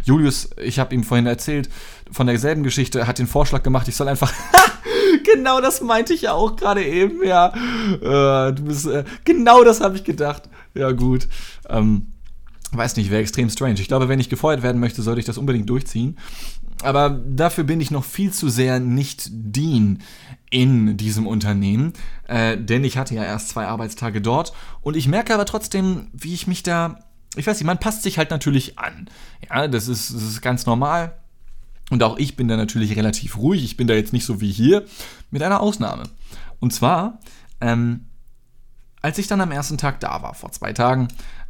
Julius, 0.04 0.50
ich 0.62 0.78
habe 0.78 0.94
ihm 0.94 1.02
vorhin 1.02 1.26
erzählt, 1.26 1.68
von 2.12 2.28
derselben 2.28 2.62
Geschichte, 2.62 3.08
hat 3.08 3.18
den 3.18 3.26
Vorschlag 3.26 3.64
gemacht, 3.64 3.88
ich 3.88 3.96
soll 3.96 4.06
einfach. 4.08 4.32
genau 5.34 5.60
das 5.60 5.80
meinte 5.80 6.12
ich 6.12 6.22
ja 6.22 6.32
auch 6.32 6.56
gerade 6.56 6.84
eben, 6.84 7.24
ja. 7.24 7.52
Äh, 7.94 8.52
du 8.52 8.64
bist, 8.64 8.86
äh, 8.86 9.04
genau 9.24 9.64
das 9.64 9.80
habe 9.80 9.96
ich 9.96 10.04
gedacht. 10.04 10.48
Ja, 10.74 10.92
gut. 10.92 11.28
Ähm, 11.68 12.06
weiß 12.72 12.96
nicht, 12.96 13.10
wäre 13.10 13.22
extrem 13.22 13.50
strange. 13.50 13.80
Ich 13.80 13.88
glaube, 13.88 14.08
wenn 14.08 14.20
ich 14.20 14.28
gefeuert 14.28 14.62
werden 14.62 14.80
möchte, 14.80 15.02
sollte 15.02 15.20
ich 15.20 15.26
das 15.26 15.38
unbedingt 15.38 15.68
durchziehen. 15.68 16.16
Aber 16.82 17.10
dafür 17.10 17.64
bin 17.64 17.80
ich 17.80 17.90
noch 17.90 18.04
viel 18.04 18.32
zu 18.32 18.48
sehr 18.48 18.80
nicht 18.80 19.28
Dean 19.30 19.98
in 20.50 20.96
diesem 20.96 21.26
Unternehmen, 21.26 21.92
äh, 22.26 22.56
denn 22.56 22.84
ich 22.84 22.96
hatte 22.96 23.14
ja 23.14 23.22
erst 23.22 23.50
zwei 23.50 23.66
Arbeitstage 23.66 24.20
dort 24.20 24.52
und 24.80 24.96
ich 24.96 25.06
merke 25.06 25.34
aber 25.34 25.44
trotzdem, 25.44 26.08
wie 26.12 26.34
ich 26.34 26.46
mich 26.46 26.62
da, 26.62 26.98
ich 27.36 27.46
weiß 27.46 27.58
nicht, 27.58 27.66
man 27.66 27.78
passt 27.78 28.02
sich 28.02 28.18
halt 28.18 28.30
natürlich 28.30 28.78
an. 28.78 29.08
Ja, 29.48 29.68
das 29.68 29.88
ist, 29.88 30.12
das 30.12 30.22
ist 30.22 30.40
ganz 30.40 30.66
normal. 30.66 31.19
Und 31.90 32.02
auch 32.02 32.16
ich 32.18 32.36
bin 32.36 32.48
da 32.48 32.56
natürlich 32.56 32.96
relativ 32.96 33.36
ruhig. 33.36 33.64
Ich 33.64 33.76
bin 33.76 33.86
da 33.86 33.94
jetzt 33.94 34.12
nicht 34.12 34.24
so 34.24 34.40
wie 34.40 34.50
hier, 34.50 34.84
mit 35.30 35.42
einer 35.42 35.60
Ausnahme. 35.60 36.04
Und 36.60 36.72
zwar, 36.72 37.20
ähm, 37.60 38.06
als 39.02 39.18
ich 39.18 39.26
dann 39.26 39.40
am 39.40 39.50
ersten 39.50 39.78
Tag 39.78 40.00
da 40.00 40.22
war, 40.22 40.34
vor 40.34 40.52
zwei 40.52 40.72
Tagen, 40.72 41.08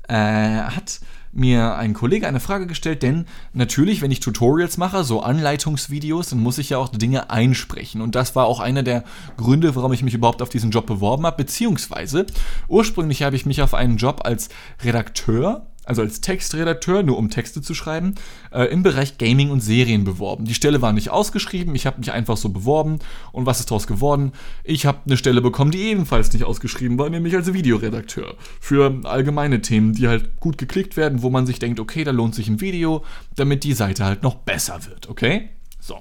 äh, 0.09 0.15
hat 0.15 1.01
mir 1.33 1.77
ein 1.77 1.95
Kollege 1.95 2.27
eine 2.27 2.41
Frage 2.41 2.67
gestellt, 2.67 3.03
denn 3.03 3.27
natürlich, 3.53 4.03
wenn 4.03 4.11
ich 4.11 4.21
Tutorials 4.21 4.79
mache, 4.79 5.05
so 5.05 5.23
Anleitungsvideos, 5.23 6.31
dann 6.31 6.41
muss 6.41 6.59
ich 6.59 6.71
ja 6.71 6.79
auch 6.79 6.89
Dinge 6.89 7.31
einsprechen. 7.31 8.01
Und 8.01 8.15
das 8.15 8.35
war 8.35 8.47
auch 8.47 8.59
einer 8.59 8.83
der 8.83 9.05
Gründe, 9.37 9.77
warum 9.77 9.93
ich 9.93 10.03
mich 10.03 10.15
überhaupt 10.15 10.43
auf 10.43 10.49
diesen 10.49 10.71
Job 10.71 10.87
beworben 10.87 11.27
habe, 11.27 11.37
beziehungsweise 11.37 12.27
ursprünglich 12.67 13.23
habe 13.23 13.37
ich 13.37 13.47
mich 13.47 13.63
auf 13.63 13.75
einen 13.75 13.97
Job 13.97 14.23
als 14.25 14.49
Redakteur 14.83 15.67
also 15.91 16.03
als 16.03 16.21
Textredakteur, 16.21 17.03
nur 17.03 17.19
um 17.19 17.31
Texte 17.31 17.63
zu 17.63 17.75
schreiben, 17.75 18.15
äh, 18.53 18.67
im 18.67 18.85
Bereich 18.85 19.19
Gaming 19.19 19.51
und 19.51 19.59
Serien 19.59 20.05
beworben. 20.05 20.45
Die 20.45 20.55
Stelle 20.55 20.81
war 20.81 20.93
nicht 20.93 21.11
ausgeschrieben, 21.11 21.75
ich 21.75 21.85
habe 21.85 21.99
mich 21.99 22.13
einfach 22.13 22.37
so 22.37 22.51
beworben. 22.51 23.01
Und 23.33 23.45
was 23.45 23.59
ist 23.59 23.73
daraus 23.73 23.89
geworden? 23.89 24.31
Ich 24.63 24.87
habe 24.87 24.99
eine 25.05 25.17
Stelle 25.17 25.41
bekommen, 25.41 25.73
die 25.73 25.83
ebenfalls 25.83 26.33
nicht 26.33 26.45
ausgeschrieben 26.45 26.97
war, 26.97 27.11
nämlich 27.11 27.35
als 27.35 27.53
Videoredakteur. 27.53 28.37
Für 28.61 29.01
allgemeine 29.03 29.63
Themen, 29.63 29.93
die 29.93 30.07
halt 30.07 30.39
gut 30.39 30.59
geklickt 30.59 30.97
werden, 30.97 31.23
wo 31.23 31.31
man 31.31 31.45
sich 31.45 31.59
denkt, 31.59 31.81
okay, 31.81 32.05
da 32.05 32.13
lohnt 32.13 32.37
sich 32.37 32.47
ein 32.47 32.61
Video, 32.61 33.05
damit 33.35 33.65
die 33.65 33.73
Seite 33.73 34.05
halt 34.05 34.23
noch 34.23 34.37
besser 34.37 34.87
wird, 34.87 35.09
okay? 35.09 35.49
So. 35.81 35.99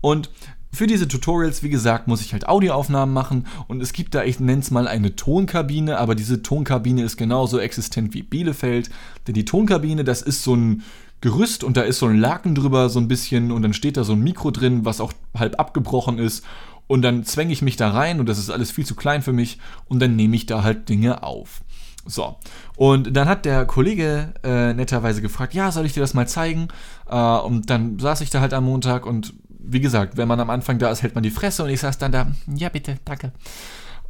Und 0.00 0.30
für 0.72 0.86
diese 0.86 1.08
Tutorials, 1.08 1.62
wie 1.62 1.70
gesagt, 1.70 2.08
muss 2.08 2.20
ich 2.20 2.32
halt 2.32 2.48
Audioaufnahmen 2.48 3.12
machen 3.12 3.46
und 3.68 3.82
es 3.82 3.92
gibt 3.92 4.14
da, 4.14 4.24
ich 4.24 4.38
nenne 4.38 4.60
es 4.60 4.70
mal 4.70 4.86
eine 4.86 5.16
Tonkabine, 5.16 5.98
aber 5.98 6.14
diese 6.14 6.42
Tonkabine 6.42 7.02
ist 7.02 7.16
genauso 7.16 7.58
existent 7.58 8.14
wie 8.14 8.22
Bielefeld, 8.22 8.90
denn 9.26 9.34
die 9.34 9.44
Tonkabine, 9.44 10.04
das 10.04 10.22
ist 10.22 10.42
so 10.42 10.54
ein 10.54 10.82
Gerüst 11.20 11.64
und 11.64 11.76
da 11.76 11.82
ist 11.82 11.98
so 11.98 12.06
ein 12.06 12.18
Laken 12.18 12.54
drüber 12.54 12.88
so 12.90 13.00
ein 13.00 13.08
bisschen 13.08 13.50
und 13.50 13.62
dann 13.62 13.72
steht 13.72 13.96
da 13.96 14.04
so 14.04 14.12
ein 14.12 14.20
Mikro 14.20 14.52
drin, 14.52 14.84
was 14.84 15.00
auch 15.00 15.12
halb 15.36 15.58
abgebrochen 15.58 16.18
ist 16.18 16.44
und 16.86 17.02
dann 17.02 17.24
zwänge 17.24 17.52
ich 17.52 17.62
mich 17.62 17.76
da 17.76 17.90
rein 17.90 18.20
und 18.20 18.28
das 18.28 18.38
ist 18.38 18.50
alles 18.50 18.70
viel 18.70 18.86
zu 18.86 18.94
klein 18.94 19.22
für 19.22 19.32
mich 19.32 19.58
und 19.86 20.00
dann 20.00 20.16
nehme 20.16 20.36
ich 20.36 20.46
da 20.46 20.62
halt 20.62 20.88
Dinge 20.88 21.22
auf. 21.22 21.62
So. 22.06 22.36
Und 22.76 23.16
dann 23.16 23.28
hat 23.28 23.44
der 23.44 23.66
Kollege 23.66 24.32
äh, 24.42 24.72
netterweise 24.72 25.20
gefragt, 25.20 25.52
ja, 25.52 25.70
soll 25.70 25.84
ich 25.84 25.92
dir 25.92 26.00
das 26.00 26.14
mal 26.14 26.26
zeigen? 26.26 26.68
Äh, 27.08 27.16
und 27.16 27.68
dann 27.68 27.98
saß 27.98 28.22
ich 28.22 28.30
da 28.30 28.40
halt 28.40 28.54
am 28.54 28.64
Montag 28.64 29.04
und 29.04 29.34
wie 29.68 29.80
gesagt, 29.80 30.16
wenn 30.16 30.28
man 30.28 30.40
am 30.40 30.50
Anfang 30.50 30.78
da 30.78 30.90
ist, 30.90 31.02
hält 31.02 31.14
man 31.14 31.22
die 31.22 31.30
Fresse 31.30 31.62
und 31.62 31.70
ich 31.70 31.80
saß 31.80 31.98
dann 31.98 32.12
da, 32.12 32.26
ja 32.46 32.68
bitte, 32.68 32.98
danke. 33.04 33.32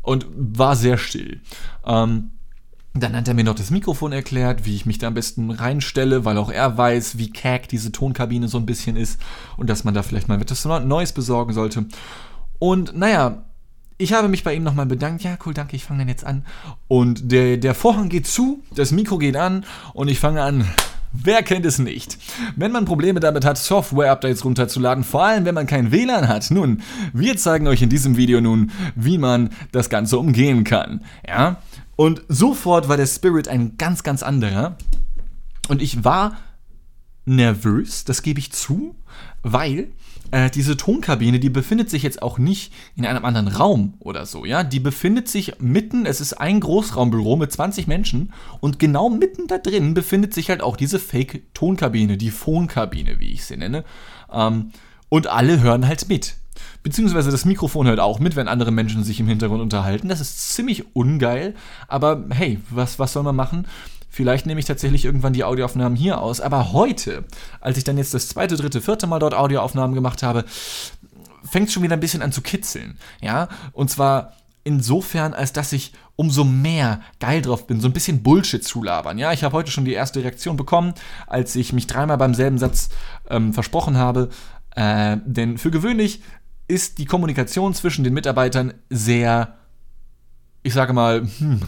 Und 0.02 0.26
war 0.34 0.76
sehr 0.76 0.98
still. 0.98 1.40
Ähm, 1.84 2.30
dann 2.94 3.14
hat 3.14 3.28
er 3.28 3.34
mir 3.34 3.44
noch 3.44 3.54
das 3.54 3.70
Mikrofon 3.70 4.12
erklärt, 4.12 4.64
wie 4.64 4.74
ich 4.74 4.86
mich 4.86 4.98
da 4.98 5.08
am 5.08 5.14
besten 5.14 5.50
reinstelle, 5.50 6.24
weil 6.24 6.38
auch 6.38 6.50
er 6.50 6.76
weiß, 6.76 7.18
wie 7.18 7.30
kack 7.30 7.68
diese 7.68 7.92
Tonkabine 7.92 8.48
so 8.48 8.58
ein 8.58 8.66
bisschen 8.66 8.96
ist 8.96 9.20
und 9.56 9.68
dass 9.68 9.84
man 9.84 9.94
da 9.94 10.02
vielleicht 10.02 10.28
mal 10.28 10.40
etwas 10.40 10.64
Neues 10.64 11.12
besorgen 11.12 11.52
sollte. 11.52 11.86
Und 12.58 12.96
naja, 12.96 13.44
ich 13.98 14.12
habe 14.12 14.28
mich 14.28 14.44
bei 14.44 14.54
ihm 14.54 14.62
nochmal 14.62 14.86
bedankt. 14.86 15.22
Ja, 15.24 15.36
cool, 15.44 15.54
danke, 15.54 15.76
ich 15.76 15.84
fange 15.84 16.00
dann 16.00 16.08
jetzt 16.08 16.24
an. 16.24 16.44
Und 16.86 17.30
der, 17.30 17.56
der 17.56 17.74
Vorhang 17.74 18.08
geht 18.08 18.26
zu, 18.26 18.62
das 18.74 18.92
Mikro 18.92 19.18
geht 19.18 19.36
an 19.36 19.64
und 19.92 20.08
ich 20.08 20.20
fange 20.20 20.42
an 20.42 20.64
Wer 21.12 21.42
kennt 21.42 21.64
es 21.64 21.78
nicht? 21.78 22.18
Wenn 22.56 22.72
man 22.72 22.84
Probleme 22.84 23.20
damit 23.20 23.44
hat, 23.44 23.58
Software-Updates 23.58 24.44
runterzuladen, 24.44 25.04
vor 25.04 25.24
allem 25.24 25.44
wenn 25.44 25.54
man 25.54 25.66
kein 25.66 25.90
WLAN 25.90 26.28
hat, 26.28 26.50
nun, 26.50 26.82
wir 27.12 27.36
zeigen 27.36 27.66
euch 27.66 27.82
in 27.82 27.88
diesem 27.88 28.16
Video 28.16 28.40
nun, 28.40 28.70
wie 28.94 29.18
man 29.18 29.50
das 29.72 29.88
Ganze 29.88 30.18
umgehen 30.18 30.64
kann. 30.64 31.02
Ja? 31.26 31.62
Und 31.96 32.22
sofort 32.28 32.88
war 32.88 32.96
der 32.96 33.06
Spirit 33.06 33.48
ein 33.48 33.76
ganz, 33.78 34.02
ganz 34.02 34.22
anderer. 34.22 34.76
Und 35.68 35.82
ich 35.82 36.04
war 36.04 36.36
nervös, 37.24 38.04
das 38.04 38.22
gebe 38.22 38.40
ich 38.40 38.52
zu, 38.52 38.94
weil 39.42 39.88
äh, 40.30 40.50
diese 40.50 40.76
Tonkabine, 40.76 41.40
die 41.40 41.50
befindet 41.50 41.90
sich 41.90 42.02
jetzt 42.02 42.22
auch 42.22 42.38
nicht 42.38 42.72
in 42.96 43.06
einem 43.06 43.24
anderen 43.24 43.48
Raum 43.48 43.94
oder 44.00 44.26
so, 44.26 44.44
ja. 44.44 44.62
Die 44.62 44.80
befindet 44.80 45.28
sich 45.28 45.60
mitten, 45.60 46.06
es 46.06 46.20
ist 46.20 46.34
ein 46.34 46.60
Großraumbüro 46.60 47.36
mit 47.36 47.52
20 47.52 47.86
Menschen 47.86 48.32
und 48.60 48.78
genau 48.78 49.08
mitten 49.08 49.46
da 49.46 49.58
drin 49.58 49.94
befindet 49.94 50.34
sich 50.34 50.50
halt 50.50 50.62
auch 50.62 50.76
diese 50.76 50.98
Fake-Tonkabine, 50.98 52.16
die 52.16 52.30
Phonkabine, 52.30 53.20
wie 53.20 53.32
ich 53.32 53.44
sie 53.44 53.56
nenne. 53.56 53.84
Ähm, 54.32 54.70
und 55.08 55.26
alle 55.26 55.60
hören 55.60 55.86
halt 55.86 56.08
mit. 56.08 56.36
Beziehungsweise 56.82 57.30
das 57.30 57.44
Mikrofon 57.44 57.86
hört 57.86 58.00
auch 58.00 58.18
mit, 58.18 58.36
wenn 58.36 58.48
andere 58.48 58.70
Menschen 58.70 59.04
sich 59.04 59.20
im 59.20 59.28
Hintergrund 59.28 59.62
unterhalten. 59.62 60.08
Das 60.08 60.20
ist 60.20 60.54
ziemlich 60.54 60.94
ungeil, 60.94 61.54
aber 61.86 62.24
hey, 62.30 62.58
was, 62.70 62.98
was 62.98 63.12
soll 63.12 63.22
man 63.22 63.36
machen? 63.36 63.66
Vielleicht 64.18 64.46
nehme 64.46 64.58
ich 64.58 64.66
tatsächlich 64.66 65.04
irgendwann 65.04 65.32
die 65.32 65.44
Audioaufnahmen 65.44 65.96
hier 65.96 66.20
aus. 66.20 66.40
Aber 66.40 66.72
heute, 66.72 67.22
als 67.60 67.78
ich 67.78 67.84
dann 67.84 67.96
jetzt 67.98 68.14
das 68.14 68.26
zweite, 68.26 68.56
dritte, 68.56 68.80
vierte 68.80 69.06
Mal 69.06 69.20
dort 69.20 69.32
Audioaufnahmen 69.32 69.94
gemacht 69.94 70.24
habe, 70.24 70.44
fängt 71.44 71.68
es 71.68 71.72
schon 71.72 71.84
wieder 71.84 71.94
ein 71.94 72.00
bisschen 72.00 72.20
an 72.20 72.32
zu 72.32 72.40
kitzeln. 72.40 72.98
Ja, 73.20 73.46
und 73.72 73.92
zwar 73.92 74.32
insofern, 74.64 75.34
als 75.34 75.52
dass 75.52 75.72
ich 75.72 75.92
umso 76.16 76.42
mehr 76.42 77.00
geil 77.20 77.42
drauf 77.42 77.68
bin, 77.68 77.80
so 77.80 77.86
ein 77.86 77.92
bisschen 77.92 78.24
Bullshit 78.24 78.64
zu 78.64 78.82
labern. 78.82 79.18
Ja, 79.18 79.32
ich 79.32 79.44
habe 79.44 79.56
heute 79.56 79.70
schon 79.70 79.84
die 79.84 79.92
erste 79.92 80.20
Reaktion 80.20 80.56
bekommen, 80.56 80.94
als 81.28 81.54
ich 81.54 81.72
mich 81.72 81.86
dreimal 81.86 82.18
beim 82.18 82.34
selben 82.34 82.58
Satz 82.58 82.88
ähm, 83.30 83.52
versprochen 83.54 83.98
habe. 83.98 84.30
Äh, 84.74 85.18
denn 85.26 85.58
für 85.58 85.70
gewöhnlich 85.70 86.22
ist 86.66 86.98
die 86.98 87.06
Kommunikation 87.06 87.72
zwischen 87.72 88.02
den 88.02 88.14
Mitarbeitern 88.14 88.74
sehr, 88.90 89.58
ich 90.64 90.74
sage 90.74 90.92
mal, 90.92 91.28
hm, 91.38 91.60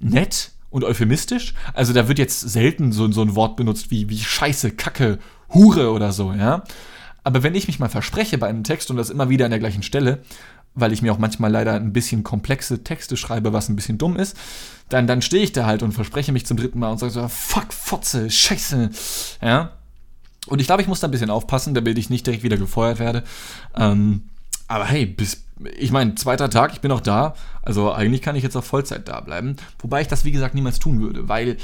nett 0.00 0.53
und 0.74 0.82
euphemistisch. 0.82 1.54
Also 1.72 1.92
da 1.92 2.08
wird 2.08 2.18
jetzt 2.18 2.40
selten 2.40 2.90
so, 2.90 3.10
so 3.12 3.22
ein 3.22 3.36
Wort 3.36 3.54
benutzt 3.54 3.92
wie, 3.92 4.08
wie 4.08 4.18
Scheiße, 4.18 4.72
Kacke, 4.72 5.20
Hure 5.52 5.92
oder 5.92 6.10
so, 6.10 6.32
ja. 6.32 6.64
Aber 7.22 7.44
wenn 7.44 7.54
ich 7.54 7.68
mich 7.68 7.78
mal 7.78 7.88
verspreche 7.88 8.38
bei 8.38 8.48
einem 8.48 8.64
Text 8.64 8.90
und 8.90 8.96
das 8.96 9.08
immer 9.08 9.28
wieder 9.28 9.44
an 9.44 9.52
der 9.52 9.60
gleichen 9.60 9.84
Stelle, 9.84 10.24
weil 10.74 10.92
ich 10.92 11.00
mir 11.00 11.12
auch 11.12 11.18
manchmal 11.18 11.52
leider 11.52 11.74
ein 11.74 11.92
bisschen 11.92 12.24
komplexe 12.24 12.82
Texte 12.82 13.16
schreibe, 13.16 13.52
was 13.52 13.68
ein 13.68 13.76
bisschen 13.76 13.98
dumm 13.98 14.16
ist, 14.16 14.36
dann, 14.88 15.06
dann 15.06 15.22
stehe 15.22 15.44
ich 15.44 15.52
da 15.52 15.64
halt 15.64 15.84
und 15.84 15.92
verspreche 15.92 16.32
mich 16.32 16.44
zum 16.44 16.56
dritten 16.56 16.80
Mal 16.80 16.90
und 16.90 16.98
sage 16.98 17.12
so, 17.12 17.28
fuck, 17.28 17.72
Fotze, 17.72 18.28
Scheiße, 18.28 18.90
ja. 19.42 19.70
Und 20.48 20.60
ich 20.60 20.66
glaube, 20.66 20.82
ich 20.82 20.88
muss 20.88 20.98
da 20.98 21.06
ein 21.06 21.12
bisschen 21.12 21.30
aufpassen, 21.30 21.74
damit 21.74 21.96
ich 21.98 22.10
nicht 22.10 22.26
direkt 22.26 22.42
wieder 22.42 22.56
gefeuert 22.56 22.98
werde. 22.98 23.22
Ähm, 23.76 24.24
aber 24.66 24.86
hey, 24.86 25.06
bis, 25.06 25.44
ich 25.76 25.90
meine, 25.90 26.14
zweiter 26.14 26.50
Tag, 26.50 26.72
ich 26.72 26.80
bin 26.80 26.92
auch 26.92 27.00
da. 27.00 27.34
Also 27.62 27.92
eigentlich 27.92 28.22
kann 28.22 28.36
ich 28.36 28.42
jetzt 28.42 28.56
auf 28.56 28.64
Vollzeit 28.64 29.08
da 29.08 29.20
bleiben. 29.20 29.56
Wobei 29.78 30.02
ich 30.02 30.08
das, 30.08 30.24
wie 30.24 30.32
gesagt, 30.32 30.54
niemals 30.54 30.78
tun 30.78 31.00
würde, 31.00 31.28
weil 31.28 31.56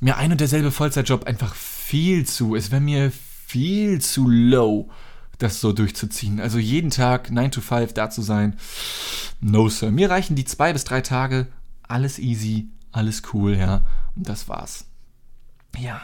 mir 0.00 0.16
ein 0.16 0.32
und 0.32 0.40
derselbe 0.40 0.70
Vollzeitjob 0.70 1.24
einfach 1.24 1.54
viel 1.54 2.26
zu, 2.26 2.54
es 2.56 2.70
wäre 2.70 2.80
mir 2.80 3.12
viel 3.46 4.00
zu 4.00 4.28
low, 4.28 4.90
das 5.38 5.60
so 5.60 5.72
durchzuziehen. 5.72 6.40
Also 6.40 6.58
jeden 6.58 6.90
Tag 6.90 7.30
9 7.30 7.50
to 7.50 7.60
5 7.60 7.92
da 7.92 8.10
zu 8.10 8.22
sein. 8.22 8.56
No, 9.40 9.68
Sir. 9.68 9.90
Mir 9.90 10.10
reichen 10.10 10.36
die 10.36 10.44
zwei 10.44 10.72
bis 10.72 10.84
drei 10.84 11.00
Tage. 11.00 11.46
Alles 11.82 12.18
easy, 12.18 12.68
alles 12.92 13.22
cool, 13.32 13.56
ja. 13.56 13.84
Und 14.16 14.28
das 14.28 14.48
war's. 14.48 14.86
Ja. 15.78 16.00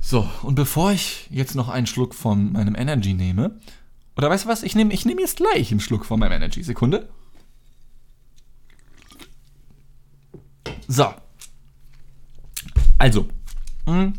So, 0.00 0.28
und 0.42 0.54
bevor 0.54 0.92
ich 0.92 1.28
jetzt 1.30 1.54
noch 1.54 1.68
einen 1.68 1.86
Schluck 1.86 2.14
von 2.14 2.52
meinem 2.52 2.74
Energy 2.74 3.14
nehme, 3.14 3.58
oder 4.18 4.30
weißt 4.30 4.44
du 4.44 4.48
was? 4.48 4.64
Ich 4.64 4.74
nehme 4.74 4.92
ich 4.92 5.04
nehm 5.04 5.20
jetzt 5.20 5.36
gleich 5.36 5.70
einen 5.70 5.80
Schluck 5.80 6.04
von 6.04 6.18
meinem 6.18 6.32
Energy. 6.32 6.62
Sekunde. 6.64 7.08
So. 10.88 11.14
Also. 12.98 13.28
Hm. 13.86 14.14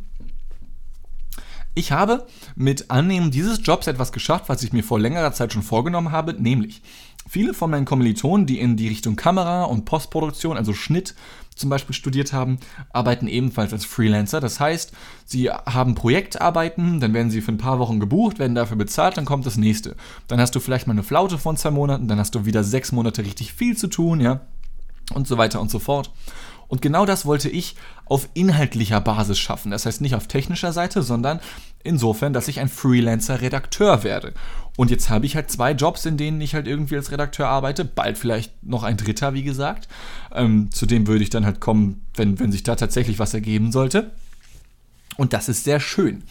Ich 1.76 1.92
habe 1.92 2.26
mit 2.56 2.90
Annehmen 2.90 3.30
dieses 3.30 3.60
Jobs 3.62 3.88
etwas 3.88 4.12
geschafft, 4.14 4.48
was 4.48 4.64
ich 4.64 4.74
mir 4.74 4.84
vor 4.84 5.00
längerer 5.00 5.34
Zeit 5.34 5.54
schon 5.54 5.64
vorgenommen 5.64 6.12
habe, 6.12 6.34
nämlich 6.34 6.82
viele 7.30 7.54
von 7.54 7.70
meinen 7.70 7.86
Kommilitonen, 7.86 8.48
die 8.48 8.60
in 8.60 8.76
die 8.76 8.88
Richtung 8.88 9.16
Kamera 9.16 9.64
und 9.66 9.86
Postproduktion, 9.86 10.58
also 10.58 10.74
Schnitt, 10.74 11.14
zum 11.56 11.70
Beispiel 11.70 11.94
studiert 11.94 12.34
haben, 12.34 12.58
arbeiten 12.92 13.28
ebenfalls 13.28 13.72
als 13.72 13.86
Freelancer. 13.86 14.40
Das 14.40 14.60
heißt, 14.60 14.94
sie 15.26 15.52
haben 15.52 15.94
Projektarbeiten, 15.94 17.00
dann 17.00 17.14
werden 17.14 17.30
sie 17.30 17.42
für 17.42 17.52
ein 17.52 17.58
paar 17.58 17.80
Wochen 17.80 18.00
gebucht, 18.00 18.40
werden 18.40 18.56
dafür 18.56 18.78
bezahlt, 18.78 19.18
dann 19.18 19.26
kommt 19.26 19.46
das 19.46 19.58
nächste. 19.58 19.96
Dann 20.28 20.40
hast 20.40 20.56
du 20.56 20.60
vielleicht 20.60 20.88
mal 20.88 20.94
eine 20.94 21.04
Flaute 21.04 21.38
von 21.38 21.58
zwei 21.58 21.72
Monaten, 21.72 22.08
dann 22.08 22.18
hast 22.18 22.34
du 22.34 22.46
wieder 22.46 22.64
sechs 22.64 22.92
Monate 22.92 23.24
richtig 23.24 23.54
viel 23.54 23.78
zu 23.78 23.88
tun, 23.88 24.22
ja, 24.22 24.42
und 25.14 25.28
so 25.28 25.38
weiter 25.38 25.62
und 25.62 25.70
so 25.70 25.80
fort. 25.80 26.12
Und 26.68 26.82
genau 26.82 27.06
das 27.06 27.26
wollte 27.26 27.50
ich 27.50 27.76
auf 28.06 28.30
inhaltlicher 28.36 29.02
Basis 29.02 29.40
schaffen. 29.40 29.72
Das 29.72 29.86
heißt 29.86 30.02
nicht 30.02 30.16
auf 30.16 30.28
technischer 30.28 30.72
Seite, 30.72 31.02
sondern 31.02 31.42
insofern, 31.84 32.32
dass 32.32 32.48
ich 32.48 32.60
ein 32.60 32.70
Freelancer-Redakteur 32.70 34.04
werde. 34.04 34.34
Und 34.80 34.92
jetzt 34.92 35.10
habe 35.10 35.26
ich 35.26 35.36
halt 35.36 35.52
zwei 35.52 35.74
Jobs, 35.74 36.06
in 36.06 36.16
denen 36.16 36.40
ich 36.40 36.56
halt 36.56 36.66
irgendwie 36.66 36.96
als 36.96 37.12
Redakteur 37.12 37.50
arbeite. 37.50 37.84
Bald 37.84 38.18
vielleicht 38.18 38.64
noch 38.64 38.84
ein 38.84 38.96
dritter, 38.96 39.34
wie 39.34 39.44
gesagt. 39.44 39.90
Ähm, 40.34 40.72
zu 40.72 40.86
dem 40.86 41.06
würde 41.06 41.22
ich 41.22 41.30
dann 41.30 41.46
halt 41.46 41.60
kommen, 41.60 42.06
wenn, 42.16 42.40
wenn 42.40 42.54
sich 42.54 42.64
da 42.64 42.78
tatsächlich 42.78 43.20
was 43.20 43.34
ergeben 43.34 43.74
sollte. 43.74 44.12
Und 45.18 45.34
das 45.34 45.50
ist 45.50 45.66
sehr 45.66 45.82
schön. 45.82 46.24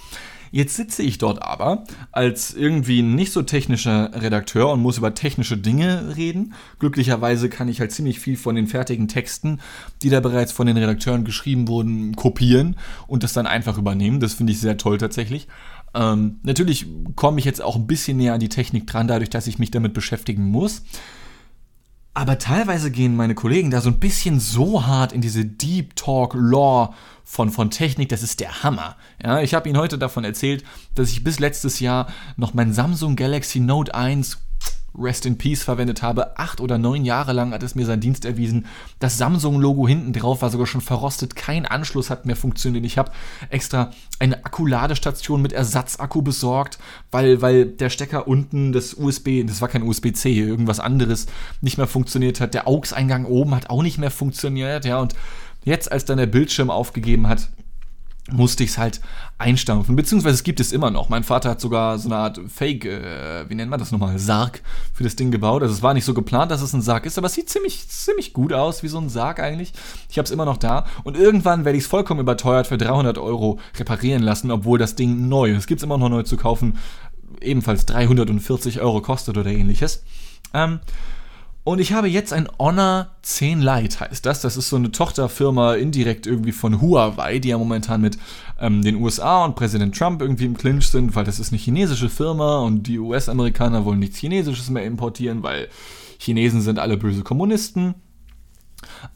Jetzt 0.51 0.77
sitze 0.77 1.03
ich 1.03 1.19
dort 1.19 1.43
aber 1.43 1.85
als 2.11 2.55
irgendwie 2.55 3.03
nicht 3.03 3.33
so 3.33 3.43
technischer 3.43 4.11
Redakteur 4.15 4.71
und 4.71 4.81
muss 4.81 4.97
über 4.97 5.15
technische 5.15 5.59
Dinge 5.59 6.17
reden. 6.17 6.55
Glücklicherweise 6.79 7.51
kann 7.51 7.69
ich 7.69 7.81
halt 7.81 7.93
ziemlich 7.93 8.19
viel 8.19 8.39
von 8.39 8.55
den 8.55 8.67
fertigen 8.67 9.09
Texten, 9.09 9.61
die 10.03 10.09
da 10.09 10.21
bereits 10.21 10.53
von 10.53 10.67
den 10.67 10.79
Redakteuren 10.79 11.25
geschrieben 11.25 11.69
wurden, 11.69 12.17
kopieren 12.17 12.77
und 13.07 13.25
das 13.25 13.35
dann 13.35 13.47
einfach 13.47 13.77
übernehmen. 13.77 14.21
Das 14.21 14.33
finde 14.33 14.55
ich 14.55 14.61
sehr 14.61 14.79
toll 14.79 14.97
tatsächlich. 14.97 15.49
Ähm, 15.94 16.40
natürlich 16.42 16.87
komme 17.16 17.38
ich 17.38 17.44
jetzt 17.44 17.62
auch 17.62 17.77
ein 17.77 17.87
bisschen 17.87 18.16
näher 18.16 18.35
an 18.35 18.40
die 18.40 18.48
Technik 18.48 18.87
dran, 18.87 19.09
dadurch, 19.09 19.31
dass 19.31 19.46
ich 19.46 19.59
mich 19.59 19.70
damit 19.70 19.94
beschäftigen 19.94 20.44
muss. 20.44 20.83
Aber 22.14 22.38
teilweise 22.38 22.90
gehen 22.90 23.14
meine 23.14 23.37
Kollegen 23.37 23.70
da 23.70 23.81
so 23.81 23.90
ein 23.90 24.01
bisschen 24.01 24.40
so 24.40 24.87
hart 24.87 25.12
in 25.12 25.20
diese 25.20 25.44
Deep 25.44 25.94
Talk 25.94 26.35
Law 26.35 26.92
von, 27.22 27.51
von 27.51 27.70
Technik, 27.70 28.09
das 28.09 28.22
ist 28.24 28.40
der 28.40 28.64
Hammer. 28.64 28.96
Ja, 29.22 29.40
ich 29.40 29.55
habe 29.55 29.68
Ihnen 29.68 29.79
heute 29.79 29.98
davon 29.98 30.24
erzählt, 30.24 30.64
dass 30.96 31.11
ich 31.11 31.22
bis 31.22 31.38
letztes 31.38 31.79
Jahr 31.79 32.09
noch 32.37 32.55
mein 32.55 32.72
Samsung 32.72 33.14
Galaxy 33.14 33.61
Note 33.61 33.94
1 33.94 34.48
Rest 34.99 35.27
in 35.27 35.39
Peace 35.39 35.63
verwendet 35.63 36.03
habe. 36.03 36.39
Acht 36.39 36.61
oder 36.61 36.79
neun 36.79 37.05
Jahre 37.05 37.33
lang 37.33 37.53
hat 37.53 37.63
es 37.63 37.75
mir 37.75 37.87
seinen 37.87 38.01
Dienst 38.01 38.25
erwiesen. 38.25 38.67
Das 38.99 39.19
Samsung-Logo 39.19 39.87
hinten 39.87 40.13
drauf 40.13 40.43
war 40.43 40.51
sogar 40.51 40.67
schon 40.67 40.81
verrostet. 40.81 41.37
Kein 41.37 41.67
Anschluss 41.67 42.11
hat 42.11 42.27
mehr 42.27 42.37
funktioniert. 42.37 42.85
Ich 42.85 42.99
habe 42.99 43.13
extra 43.51 43.91
eine 44.19 44.45
Akkuladestation 44.45 45.41
mit 45.43 45.53
Ersatzakku 45.53 46.23
besorgt, 46.23 46.79
weil, 47.11 47.43
weil 47.43 47.67
der 47.67 47.91
Stecker 47.91 48.29
unten, 48.29 48.73
das 48.73 48.95
USB, 48.95 49.47
das 49.47 49.61
war 49.61 49.69
kein 49.69 49.83
USB-C, 49.83 50.33
irgendwas 50.33 50.81
anderes, 50.81 51.27
nicht 51.61 51.79
mehr 51.79 51.87
funktioniert 51.87 52.41
hat. 52.41 52.55
Der 52.55 52.67
AUX-Eingang 52.67 53.25
oben 53.25 53.55
hat 53.55 53.71
auch 53.71 53.83
nicht 53.83 53.99
mehr 53.99 54.11
funktioniert. 54.11 54.85
Ja, 54.85 54.99
und 54.99 55.15
Jetzt, 55.65 55.93
als 55.93 56.05
dann 56.07 56.17
der 56.17 56.27
Bildschirm 56.27 56.71
aufgegeben 56.71 57.29
hat, 57.29 57.49
musste 58.31 58.64
ich 58.64 58.71
es 58.71 58.79
halt 58.79 59.01
einstampfen. 59.38 59.97
Beziehungsweise 59.97 60.35
es 60.35 60.43
gibt 60.43 60.61
es 60.61 60.73
immer 60.73 60.91
noch. 60.91 61.09
Mein 61.09 61.25
Vater 61.25 61.51
hat 61.51 61.61
sogar 61.61 61.99
so 61.99 62.09
eine 62.09 62.17
Art 62.17 62.41
Fake, 62.49 62.85
äh, 62.85 63.49
wie 63.49 63.55
nennt 63.55 63.71
man 63.71 63.79
das 63.79 63.93
nochmal, 63.93 64.19
Sarg 64.19 64.62
für 64.93 65.05
das 65.05 65.17
Ding 65.17 65.31
gebaut. 65.31 65.62
Also 65.62 65.75
es 65.75 65.83
war 65.83 65.95
nicht 65.95 66.05
so 66.05 66.14
geplant, 66.14 66.51
dass 66.51 66.61
es 66.61 66.73
ein 66.73 66.83
Sarg 66.83 67.07
ist, 67.07 67.19
aber 67.19 67.27
es 67.27 67.35
sieht 67.35 67.49
ziemlich, 67.49 67.88
ziemlich 67.88 68.33
gut 68.33 68.53
aus, 68.53 68.83
wie 68.83 68.88
so 68.88 68.99
ein 68.99 69.09
Sarg 69.09 69.41
eigentlich. 69.41 69.73
Ich 70.11 70.19
habe 70.19 70.25
es 70.25 70.31
immer 70.31 70.45
noch 70.45 70.57
da. 70.57 70.87
Und 71.05 71.17
irgendwann 71.17 71.64
werde 71.64 71.79
ich 71.79 71.85
es 71.85 71.91
vollkommen 71.91 72.21
überteuert 72.21 72.67
für 72.67 72.79
300 72.79 73.19
Euro 73.19 73.59
reparieren 73.79 74.23
lassen, 74.23 74.51
obwohl 74.51 74.79
das 74.79 74.95
Ding 74.95 75.29
neu, 75.29 75.53
es 75.53 75.67
gibt 75.67 75.81
es 75.81 75.85
immer 75.85 75.99
noch 75.99 76.09
neu 76.09 76.23
zu 76.23 76.37
kaufen, 76.37 76.79
ebenfalls 77.41 77.87
340 77.87 78.81
Euro 78.81 79.01
kostet 79.01 79.38
oder 79.38 79.51
ähnliches. 79.51 80.03
Ähm, 80.55 80.81
und 81.69 81.81
ich 81.81 81.93
habe 81.93 82.09
jetzt 82.09 82.33
ein 82.33 82.49
Honor 82.59 83.11
10 83.21 83.61
Lite, 83.61 84.01
heißt 84.01 84.25
das. 84.25 84.41
Das 84.41 84.57
ist 84.57 84.71
so 84.71 84.77
eine 84.77 84.91
Tochterfirma 84.91 85.75
indirekt 85.75 86.27
irgendwie 86.27 86.53
von 86.53 86.81
Huawei, 86.81 87.41
die 87.41 87.49
ja 87.49 87.59
momentan 87.59 88.01
mit 88.01 88.17
ähm, 88.59 88.83
den 88.83 88.97
USA 88.97 89.45
und 89.45 89.55
Präsident 89.55 89.95
Trump 89.95 90.23
irgendwie 90.23 90.47
im 90.47 90.57
Clinch 90.57 90.89
sind, 90.89 91.15
weil 91.15 91.25
das 91.25 91.39
ist 91.39 91.53
eine 91.53 91.61
chinesische 91.61 92.09
Firma 92.09 92.61
und 92.61 92.85
die 92.85 92.99
US-Amerikaner 92.99 93.85
wollen 93.85 93.99
nichts 93.99 94.17
Chinesisches 94.17 94.71
mehr 94.71 94.87
importieren, 94.87 95.43
weil 95.43 95.69
Chinesen 96.19 96.63
sind 96.63 96.79
alle 96.79 96.97
böse 96.97 97.23
Kommunisten. 97.23 97.97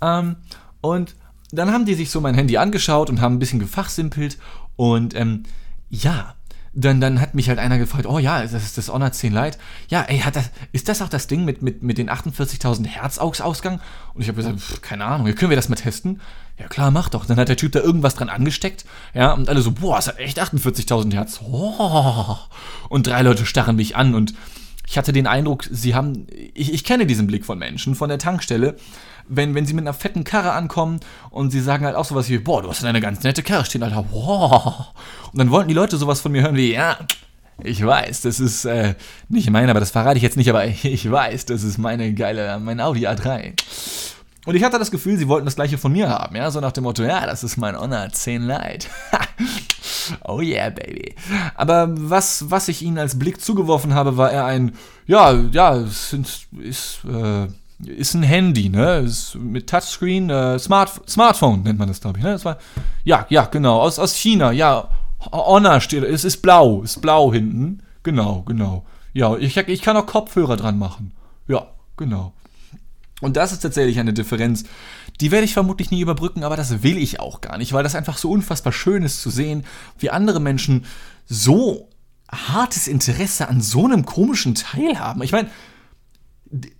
Ähm, 0.02 0.36
und 0.82 1.14
dann 1.52 1.72
haben 1.72 1.86
die 1.86 1.94
sich 1.94 2.10
so 2.10 2.20
mein 2.20 2.34
Handy 2.34 2.58
angeschaut 2.58 3.08
und 3.08 3.22
haben 3.22 3.36
ein 3.36 3.38
bisschen 3.38 3.60
gefachsimpelt 3.60 4.36
und 4.76 5.14
ähm, 5.14 5.44
ja, 5.88 6.34
dann, 6.74 7.00
dann 7.00 7.20
hat 7.20 7.34
mich 7.34 7.48
halt 7.48 7.58
einer 7.58 7.78
gefragt, 7.78 8.06
oh 8.06 8.18
ja, 8.18 8.42
das 8.42 8.54
ist 8.54 8.78
das 8.78 8.88
Honor 8.88 9.12
10 9.12 9.32
Lite. 9.32 9.58
Ja, 9.88 10.02
ey, 10.02 10.20
hat 10.20 10.36
das, 10.36 10.50
ist 10.72 10.88
das 10.88 11.02
auch 11.02 11.08
das 11.08 11.26
Ding 11.26 11.44
mit, 11.44 11.60
mit, 11.60 11.82
mit 11.82 11.98
den 11.98 12.08
48.000 12.08 12.86
Hertz 12.86 13.18
Ausgang? 13.18 13.80
Und 14.14 14.22
ich 14.22 14.28
habe 14.28 14.36
gesagt, 14.36 14.58
pff, 14.58 14.80
keine 14.80 15.04
Ahnung, 15.04 15.34
können 15.34 15.50
wir 15.50 15.56
das 15.56 15.68
mal 15.68 15.76
testen? 15.76 16.20
Ja 16.58 16.68
klar, 16.68 16.90
mach 16.90 17.08
doch. 17.08 17.26
Dann 17.26 17.38
hat 17.38 17.48
der 17.48 17.56
Typ 17.56 17.72
da 17.72 17.80
irgendwas 17.80 18.14
dran 18.14 18.28
angesteckt, 18.28 18.84
ja, 19.14 19.32
und 19.32 19.48
alle 19.48 19.60
so, 19.60 19.72
boah, 19.72 19.98
es 19.98 20.06
hat 20.06 20.18
echt 20.18 20.40
48.000 20.40 21.12
Hertz. 21.12 21.40
Oh. 21.42 22.38
Und 22.88 23.06
drei 23.06 23.22
Leute 23.22 23.44
starren 23.44 23.76
mich 23.76 23.96
an 23.96 24.14
und 24.14 24.34
ich 24.86 24.98
hatte 24.98 25.12
den 25.12 25.26
Eindruck, 25.26 25.64
sie 25.70 25.94
haben, 25.94 26.26
ich, 26.54 26.72
ich 26.72 26.84
kenne 26.84 27.06
diesen 27.06 27.26
Blick 27.26 27.44
von 27.44 27.58
Menschen 27.58 27.94
von 27.94 28.08
der 28.08 28.18
Tankstelle, 28.18 28.76
wenn, 29.28 29.54
wenn 29.54 29.66
sie 29.66 29.74
mit 29.74 29.84
einer 29.84 29.94
fetten 29.94 30.24
Karre 30.24 30.52
ankommen 30.52 31.00
und 31.30 31.50
sie 31.50 31.60
sagen 31.60 31.84
halt 31.84 31.96
auch 31.96 32.04
sowas 32.04 32.28
wie, 32.28 32.38
boah, 32.38 32.62
du 32.62 32.68
hast 32.68 32.84
eine 32.84 33.00
ganz 33.00 33.22
nette 33.22 33.42
Karre 33.42 33.64
stehen, 33.64 33.82
Alter, 33.82 34.02
boah. 34.02 34.92
Und 35.32 35.38
dann 35.38 35.50
wollten 35.50 35.68
die 35.68 35.74
Leute 35.74 35.96
sowas 35.96 36.20
von 36.20 36.32
mir 36.32 36.42
hören 36.42 36.56
wie, 36.56 36.72
ja, 36.72 36.98
ich 37.62 37.84
weiß, 37.84 38.22
das 38.22 38.40
ist 38.40 38.64
äh, 38.64 38.94
nicht 39.28 39.50
mein, 39.50 39.70
aber 39.70 39.80
das 39.80 39.90
verrate 39.90 40.16
ich 40.16 40.22
jetzt 40.22 40.36
nicht, 40.36 40.50
aber 40.50 40.66
ich 40.82 41.10
weiß, 41.10 41.46
das 41.46 41.62
ist 41.62 41.78
meine 41.78 42.12
geile, 42.12 42.58
mein 42.58 42.80
Audi 42.80 43.06
A3. 43.06 43.54
Und 44.44 44.56
ich 44.56 44.64
hatte 44.64 44.78
das 44.78 44.90
Gefühl, 44.90 45.16
sie 45.16 45.28
wollten 45.28 45.44
das 45.44 45.54
gleiche 45.54 45.78
von 45.78 45.92
mir 45.92 46.08
haben, 46.08 46.34
ja, 46.34 46.50
so 46.50 46.60
nach 46.60 46.72
dem 46.72 46.84
Motto, 46.84 47.04
ja, 47.04 47.24
das 47.26 47.44
ist 47.44 47.56
mein 47.56 47.78
Honor 47.78 48.08
10 48.10 48.42
Lite. 48.42 48.88
oh 50.24 50.40
yeah, 50.40 50.70
baby. 50.70 51.14
Aber 51.54 51.88
was, 51.90 52.50
was 52.50 52.68
ich 52.68 52.82
ihnen 52.82 52.98
als 52.98 53.18
Blick 53.18 53.40
zugeworfen 53.40 53.94
habe, 53.94 54.16
war 54.16 54.30
eher 54.30 54.44
ein, 54.44 54.72
ja, 55.06 55.32
ja, 55.32 55.76
es 55.76 56.12
ist, 56.12 56.46
ist, 56.60 57.00
äh, 57.04 57.46
ist 57.84 58.14
ein 58.14 58.22
Handy, 58.22 58.68
ne? 58.68 58.98
Ist 58.98 59.34
mit 59.34 59.68
Touchscreen, 59.68 60.30
äh, 60.30 60.58
Smart, 60.58 61.08
Smartphone 61.08 61.62
nennt 61.62 61.78
man 61.78 61.88
das, 61.88 62.00
glaube 62.00 62.18
ich, 62.18 62.24
ne? 62.24 62.32
Das 62.32 62.44
war, 62.44 62.58
ja, 63.04 63.26
ja, 63.28 63.44
genau, 63.46 63.80
aus, 63.80 63.98
aus 63.98 64.14
China, 64.14 64.52
ja, 64.52 64.88
Honor 65.30 65.80
steht, 65.80 66.04
es 66.04 66.24
ist 66.24 66.42
blau, 66.42 66.82
ist 66.82 67.00
blau 67.00 67.32
hinten. 67.32 67.82
Genau, 68.02 68.42
genau. 68.42 68.84
Ja, 69.12 69.36
ich, 69.36 69.56
ich 69.56 69.82
kann 69.82 69.96
auch 69.96 70.06
Kopfhörer 70.06 70.56
dran 70.56 70.78
machen. 70.78 71.12
Ja, 71.46 71.66
genau. 71.96 72.32
Und 73.22 73.36
das 73.36 73.52
ist 73.52 73.60
tatsächlich 73.60 73.98
eine 74.00 74.12
Differenz, 74.12 74.64
die 75.20 75.30
werde 75.30 75.44
ich 75.44 75.54
vermutlich 75.54 75.90
nie 75.90 76.00
überbrücken, 76.00 76.42
aber 76.42 76.56
das 76.56 76.82
will 76.82 76.98
ich 76.98 77.20
auch 77.20 77.40
gar 77.40 77.56
nicht, 77.56 77.72
weil 77.72 77.84
das 77.84 77.94
einfach 77.94 78.18
so 78.18 78.30
unfassbar 78.30 78.72
schön 78.72 79.04
ist 79.04 79.22
zu 79.22 79.30
sehen, 79.30 79.64
wie 79.98 80.10
andere 80.10 80.40
Menschen 80.40 80.84
so 81.26 81.88
hartes 82.30 82.88
Interesse 82.88 83.48
an 83.48 83.60
so 83.60 83.84
einem 83.84 84.04
komischen 84.04 84.56
Teil 84.56 84.98
haben. 84.98 85.22
Ich 85.22 85.32
meine, 85.32 85.50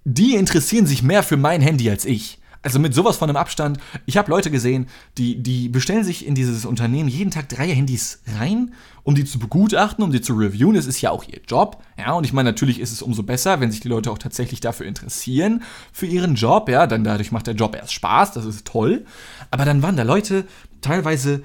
die 0.05 0.35
interessieren 0.35 0.87
sich 0.87 1.03
mehr 1.03 1.23
für 1.23 1.37
mein 1.37 1.63
Handy 1.63 1.89
als 1.89 2.05
ich. 2.05 2.39
Also 2.63 2.79
mit 2.79 2.95
sowas 2.95 3.17
von 3.17 3.29
einem 3.29 3.37
Abstand. 3.37 3.79
Ich 4.07 4.17
habe 4.17 4.31
Leute 4.31 4.51
gesehen, 4.51 4.87
die, 5.19 5.43
die 5.43 5.69
bestellen 5.69 6.05
sich 6.05 6.27
in 6.27 6.35
dieses 6.35 6.65
Unternehmen 6.65 7.09
jeden 7.09 7.33
Tag 7.33 7.49
drei 7.49 7.69
Handys 7.69 8.23
rein, 8.39 8.73
um 9.03 9.17
die 9.17 9.25
zu 9.25 9.41
begutachten, 9.41 10.05
um 10.05 10.13
die 10.13 10.21
zu 10.21 10.35
reviewen. 10.35 10.77
Es 10.77 10.87
ist 10.87 11.01
ja 11.01 11.11
auch 11.11 11.25
ihr 11.25 11.41
Job. 11.47 11.83
Ja, 11.99 12.13
und 12.13 12.25
ich 12.25 12.33
meine, 12.33 12.51
natürlich 12.51 12.79
ist 12.79 12.93
es 12.93 13.03
umso 13.03 13.25
besser, 13.25 13.61
wenn 13.61 13.73
sich 13.73 13.81
die 13.81 13.89
Leute 13.89 14.13
auch 14.13 14.19
tatsächlich 14.19 14.61
dafür 14.61 14.87
interessieren, 14.87 15.63
für 15.93 16.07
ihren 16.07 16.37
Job. 16.37 16.69
Ja, 16.69 16.87
dann 16.87 17.03
dadurch 17.03 17.33
macht 17.33 17.49
der 17.49 17.55
Job 17.55 17.75
erst 17.75 17.93
Spaß, 17.95 18.33
das 18.33 18.45
ist 18.45 18.65
toll. 18.65 19.05
Aber 19.51 19.65
dann 19.65 19.83
waren 19.83 19.97
da 19.97 20.05
Leute 20.05 20.45
teilweise 20.81 21.43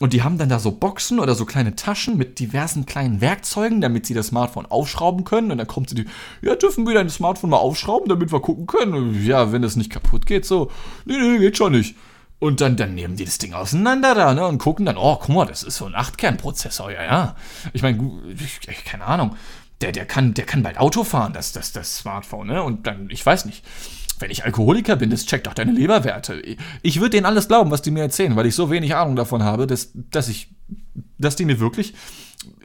und 0.00 0.14
die 0.14 0.22
haben 0.22 0.38
dann 0.38 0.48
da 0.48 0.58
so 0.58 0.72
Boxen 0.72 1.20
oder 1.20 1.34
so 1.34 1.44
kleine 1.44 1.76
Taschen 1.76 2.16
mit 2.16 2.38
diversen 2.38 2.86
kleinen 2.86 3.20
Werkzeugen, 3.20 3.82
damit 3.82 4.06
sie 4.06 4.14
das 4.14 4.28
Smartphone 4.28 4.64
aufschrauben 4.64 5.24
können. 5.24 5.52
Und 5.52 5.58
dann 5.58 5.66
kommt 5.66 5.90
sie 5.90 5.94
die, 5.94 6.06
ja, 6.40 6.56
dürfen 6.56 6.86
wir 6.86 6.94
dein 6.94 7.10
Smartphone 7.10 7.50
mal 7.50 7.58
aufschrauben, 7.58 8.08
damit 8.08 8.32
wir 8.32 8.40
gucken 8.40 8.66
können. 8.66 9.22
Ja, 9.26 9.52
wenn 9.52 9.62
es 9.62 9.76
nicht 9.76 9.90
kaputt 9.90 10.24
geht, 10.24 10.46
so. 10.46 10.70
Nee, 11.04 11.18
nee, 11.18 11.38
geht 11.38 11.58
schon 11.58 11.72
nicht. 11.72 11.96
Und 12.38 12.62
dann, 12.62 12.76
dann 12.76 12.94
nehmen 12.94 13.16
die 13.16 13.26
das 13.26 13.36
Ding 13.36 13.52
auseinander 13.52 14.14
da, 14.14 14.32
ne, 14.32 14.46
und 14.46 14.56
gucken 14.56 14.86
dann, 14.86 14.96
oh, 14.96 15.16
guck 15.16 15.28
mal, 15.28 15.44
das 15.44 15.62
ist 15.62 15.76
so 15.76 15.84
ein 15.84 15.94
8-Kern-Prozessor, 15.94 16.90
ja, 16.90 17.02
ja. 17.02 17.36
Ich 17.74 17.82
meine, 17.82 17.98
keine 18.86 19.04
Ahnung. 19.04 19.36
Der, 19.82 19.92
der 19.92 20.06
kann, 20.06 20.32
der 20.32 20.46
kann 20.46 20.62
bald 20.62 20.78
Auto 20.78 21.04
fahren, 21.04 21.34
das, 21.34 21.52
das, 21.52 21.72
das 21.72 21.98
Smartphone, 21.98 22.46
ne? 22.46 22.62
Und 22.62 22.86
dann, 22.86 23.10
ich 23.10 23.24
weiß 23.24 23.44
nicht 23.44 23.62
wenn 24.20 24.30
ich 24.30 24.44
Alkoholiker 24.44 24.96
bin, 24.96 25.10
das 25.10 25.26
checkt 25.26 25.46
doch 25.46 25.54
deine 25.54 25.72
Leberwerte. 25.72 26.40
Ich 26.82 27.00
würde 27.00 27.10
denen 27.10 27.26
alles 27.26 27.48
glauben, 27.48 27.70
was 27.70 27.82
die 27.82 27.90
mir 27.90 28.02
erzählen, 28.02 28.36
weil 28.36 28.46
ich 28.46 28.54
so 28.54 28.70
wenig 28.70 28.94
Ahnung 28.94 29.16
davon 29.16 29.42
habe, 29.42 29.66
dass, 29.66 29.90
dass 29.94 30.28
ich, 30.28 30.50
dass 31.18 31.36
die 31.36 31.44
mir 31.44 31.58
wirklich, 31.58 31.94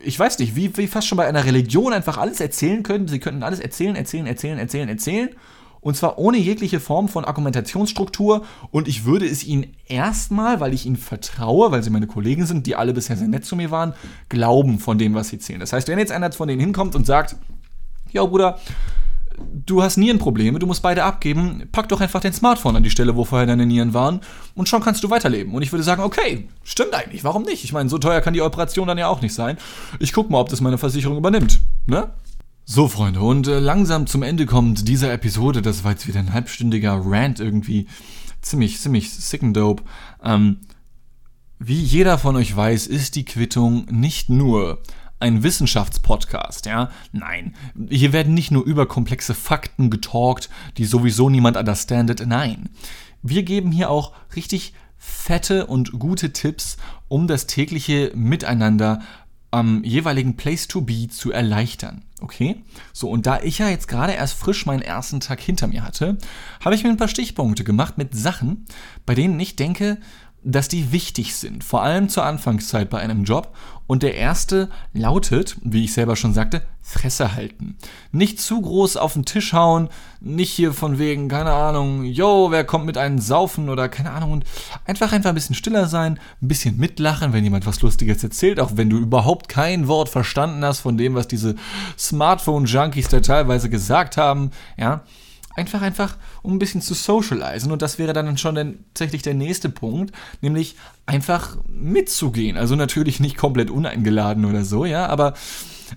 ich 0.03 0.19
weiß 0.19 0.39
nicht, 0.39 0.55
wie, 0.55 0.75
wie 0.77 0.87
fast 0.87 1.07
schon 1.07 1.17
bei 1.17 1.27
einer 1.27 1.45
Religion 1.45 1.93
einfach 1.93 2.17
alles 2.17 2.39
erzählen 2.39 2.83
können. 2.83 3.07
Sie 3.07 3.19
könnten 3.19 3.43
alles 3.43 3.59
erzählen, 3.59 3.95
erzählen, 3.95 4.27
erzählen, 4.27 4.59
erzählen, 4.59 4.89
erzählen. 4.89 5.29
Und 5.81 5.95
zwar 5.95 6.17
ohne 6.17 6.37
jegliche 6.37 6.79
Form 6.79 7.07
von 7.07 7.25
Argumentationsstruktur. 7.25 8.43
Und 8.71 8.87
ich 8.87 9.05
würde 9.05 9.27
es 9.27 9.43
ihnen 9.43 9.75
erstmal, 9.87 10.59
weil 10.59 10.73
ich 10.73 10.85
ihnen 10.85 10.95
vertraue, 10.95 11.71
weil 11.71 11.83
sie 11.83 11.91
meine 11.91 12.07
Kollegen 12.07 12.45
sind, 12.45 12.65
die 12.65 12.75
alle 12.75 12.93
bisher 12.93 13.17
sehr 13.17 13.27
nett 13.27 13.45
zu 13.45 13.55
mir 13.55 13.69
waren, 13.69 13.93
glauben 14.27 14.79
von 14.79 14.97
dem, 14.97 15.13
was 15.13 15.29
sie 15.29 15.35
erzählen. 15.35 15.59
Das 15.59 15.73
heißt, 15.73 15.87
wenn 15.87 15.99
jetzt 15.99 16.11
einer 16.11 16.31
von 16.31 16.47
denen 16.47 16.59
hinkommt 16.59 16.95
und 16.95 17.05
sagt, 17.05 17.35
ja 18.11 18.25
Bruder, 18.25 18.59
du 19.37 19.81
hast 19.81 19.97
Nierenprobleme, 19.97 20.59
du 20.59 20.67
musst 20.67 20.81
beide 20.81 21.03
abgeben, 21.03 21.63
pack 21.71 21.89
doch 21.89 22.01
einfach 22.01 22.21
dein 22.21 22.33
Smartphone 22.33 22.75
an 22.75 22.83
die 22.83 22.89
Stelle, 22.89 23.15
wo 23.15 23.25
vorher 23.25 23.47
deine 23.47 23.65
Nieren 23.65 23.93
waren 23.93 24.21
und 24.53 24.69
schon 24.69 24.81
kannst 24.81 25.03
du 25.03 25.09
weiterleben. 25.09 25.53
Und 25.53 25.61
ich 25.61 25.71
würde 25.71 25.83
sagen, 25.83 26.03
okay, 26.03 26.47
stimmt 26.63 26.93
eigentlich, 26.93 27.23
warum 27.23 27.43
nicht? 27.43 27.63
Ich 27.63 27.73
meine, 27.73 27.89
so 27.89 27.97
teuer 27.97 28.21
kann 28.21 28.33
die 28.33 28.41
Operation 28.41 28.87
dann 28.87 28.97
ja 28.97 29.07
auch 29.07 29.21
nicht 29.21 29.33
sein. 29.33 29.57
Ich 29.99 30.13
guck 30.13 30.29
mal, 30.29 30.39
ob 30.39 30.49
das 30.49 30.61
meine 30.61 30.77
Versicherung 30.77 31.17
übernimmt, 31.17 31.61
ne? 31.87 32.11
So, 32.67 32.87
Freunde, 32.87 33.19
und 33.19 33.47
äh, 33.47 33.59
langsam 33.59 34.07
zum 34.07 34.23
Ende 34.23 34.47
kommt 34.47 34.87
dieser 34.87 35.13
Episode. 35.13 35.61
Das 35.61 35.83
war 35.83 35.91
jetzt 35.91 36.07
wieder 36.07 36.19
ein 36.19 36.33
halbstündiger 36.33 36.99
Rant 37.05 37.39
irgendwie. 37.39 37.85
Ziemlich, 38.41 38.79
ziemlich 38.79 39.13
sick 39.13 39.43
and 39.43 39.55
dope. 39.55 39.83
Ähm, 40.23 40.57
wie 41.59 41.79
jeder 41.79 42.17
von 42.17 42.35
euch 42.35 42.55
weiß, 42.55 42.87
ist 42.87 43.15
die 43.15 43.25
Quittung 43.25 43.85
nicht 43.91 44.29
nur 44.29 44.81
ein 45.19 45.43
Wissenschaftspodcast, 45.43 46.65
ja? 46.65 46.89
Nein, 47.11 47.55
hier 47.89 48.13
werden 48.13 48.33
nicht 48.33 48.51
nur 48.51 48.63
über 48.65 48.85
komplexe 48.85 49.33
Fakten 49.33 49.89
getalkt, 49.89 50.49
die 50.77 50.85
sowieso 50.85 51.29
niemand 51.29 51.57
understandet. 51.57 52.25
Nein, 52.25 52.69
wir 53.21 53.43
geben 53.43 53.71
hier 53.71 53.89
auch 53.89 54.13
richtig 54.35 54.73
fette 54.97 55.67
und 55.67 55.99
gute 55.99 56.33
Tipps, 56.33 56.77
um 57.07 57.27
das 57.27 57.47
tägliche 57.47 58.11
Miteinander 58.15 59.01
am 59.51 59.83
jeweiligen 59.83 60.35
Place 60.35 60.67
to 60.67 60.81
be 60.81 61.07
zu 61.07 61.31
erleichtern. 61.31 62.03
Okay? 62.19 62.63
So, 62.91 63.09
und 63.09 63.25
da 63.25 63.41
ich 63.41 63.59
ja 63.59 63.69
jetzt 63.69 63.87
gerade 63.87 64.13
erst 64.13 64.33
frisch 64.33 64.65
meinen 64.65 64.81
ersten 64.81 65.21
Tag 65.21 65.39
hinter 65.39 65.67
mir 65.67 65.83
hatte, 65.83 66.17
habe 66.63 66.75
ich 66.75 66.83
mir 66.83 66.89
ein 66.89 66.97
paar 66.97 67.07
Stichpunkte 67.07 67.63
gemacht 67.63 67.97
mit 67.97 68.13
Sachen, 68.15 68.65
bei 69.05 69.15
denen 69.15 69.39
ich 69.39 69.55
denke, 69.55 69.97
dass 70.45 70.67
die 70.67 70.91
wichtig 70.91 71.35
sind, 71.35 71.63
vor 71.63 71.81
allem 71.81 72.07
zur 72.07 72.23
Anfangszeit 72.23 72.89
bei 72.89 72.99
einem 72.99 73.23
Job. 73.23 73.53
Und 73.87 74.01
der 74.01 74.15
erste 74.15 74.69
lautet, 74.93 75.57
wie 75.61 75.83
ich 75.83 75.93
selber 75.93 76.15
schon 76.15 76.33
sagte, 76.33 76.63
Fresse 76.81 77.35
halten. 77.35 77.77
Nicht 78.11 78.39
zu 78.39 78.61
groß 78.61 78.97
auf 78.97 79.13
den 79.13 79.25
Tisch 79.25 79.53
hauen, 79.53 79.89
nicht 80.21 80.51
hier 80.51 80.73
von 80.73 80.97
wegen, 80.97 81.29
keine 81.29 81.51
Ahnung, 81.51 82.03
yo, 82.03 82.47
wer 82.51 82.63
kommt 82.63 82.85
mit 82.85 82.97
einem 82.97 83.19
Saufen 83.19 83.69
oder 83.69 83.89
keine 83.89 84.11
Ahnung. 84.11 84.31
Und 84.31 84.45
einfach 84.85 85.11
einfach 85.11 85.29
ein 85.29 85.35
bisschen 85.35 85.55
stiller 85.55 85.87
sein, 85.87 86.19
ein 86.41 86.47
bisschen 86.47 86.77
mitlachen, 86.77 87.33
wenn 87.33 87.43
jemand 87.43 87.65
was 87.65 87.81
Lustiges 87.81 88.23
erzählt, 88.23 88.59
auch 88.59 88.71
wenn 88.75 88.89
du 88.89 88.97
überhaupt 88.97 89.49
kein 89.49 89.87
Wort 89.87 90.09
verstanden 90.09 90.63
hast 90.63 90.79
von 90.79 90.97
dem, 90.97 91.15
was 91.15 91.27
diese 91.27 91.55
Smartphone-Junkies 91.97 93.09
da 93.09 93.19
teilweise 93.19 93.69
gesagt 93.69 94.17
haben, 94.17 94.51
ja 94.77 95.03
Einfach, 95.55 95.81
einfach, 95.81 96.17
um 96.41 96.53
ein 96.53 96.59
bisschen 96.59 96.81
zu 96.81 96.93
socialisen. 96.93 97.71
Und 97.71 97.81
das 97.81 97.97
wäre 97.97 98.13
dann 98.13 98.37
schon 98.37 98.55
tatsächlich 98.93 99.21
der 99.21 99.33
nächste 99.33 99.69
Punkt, 99.69 100.13
nämlich 100.41 100.75
einfach 101.05 101.57
mitzugehen. 101.67 102.57
Also 102.57 102.75
natürlich 102.75 103.19
nicht 103.19 103.37
komplett 103.37 103.69
uneingeladen 103.69 104.45
oder 104.45 104.65
so, 104.65 104.85
ja, 104.85 105.07
aber 105.07 105.33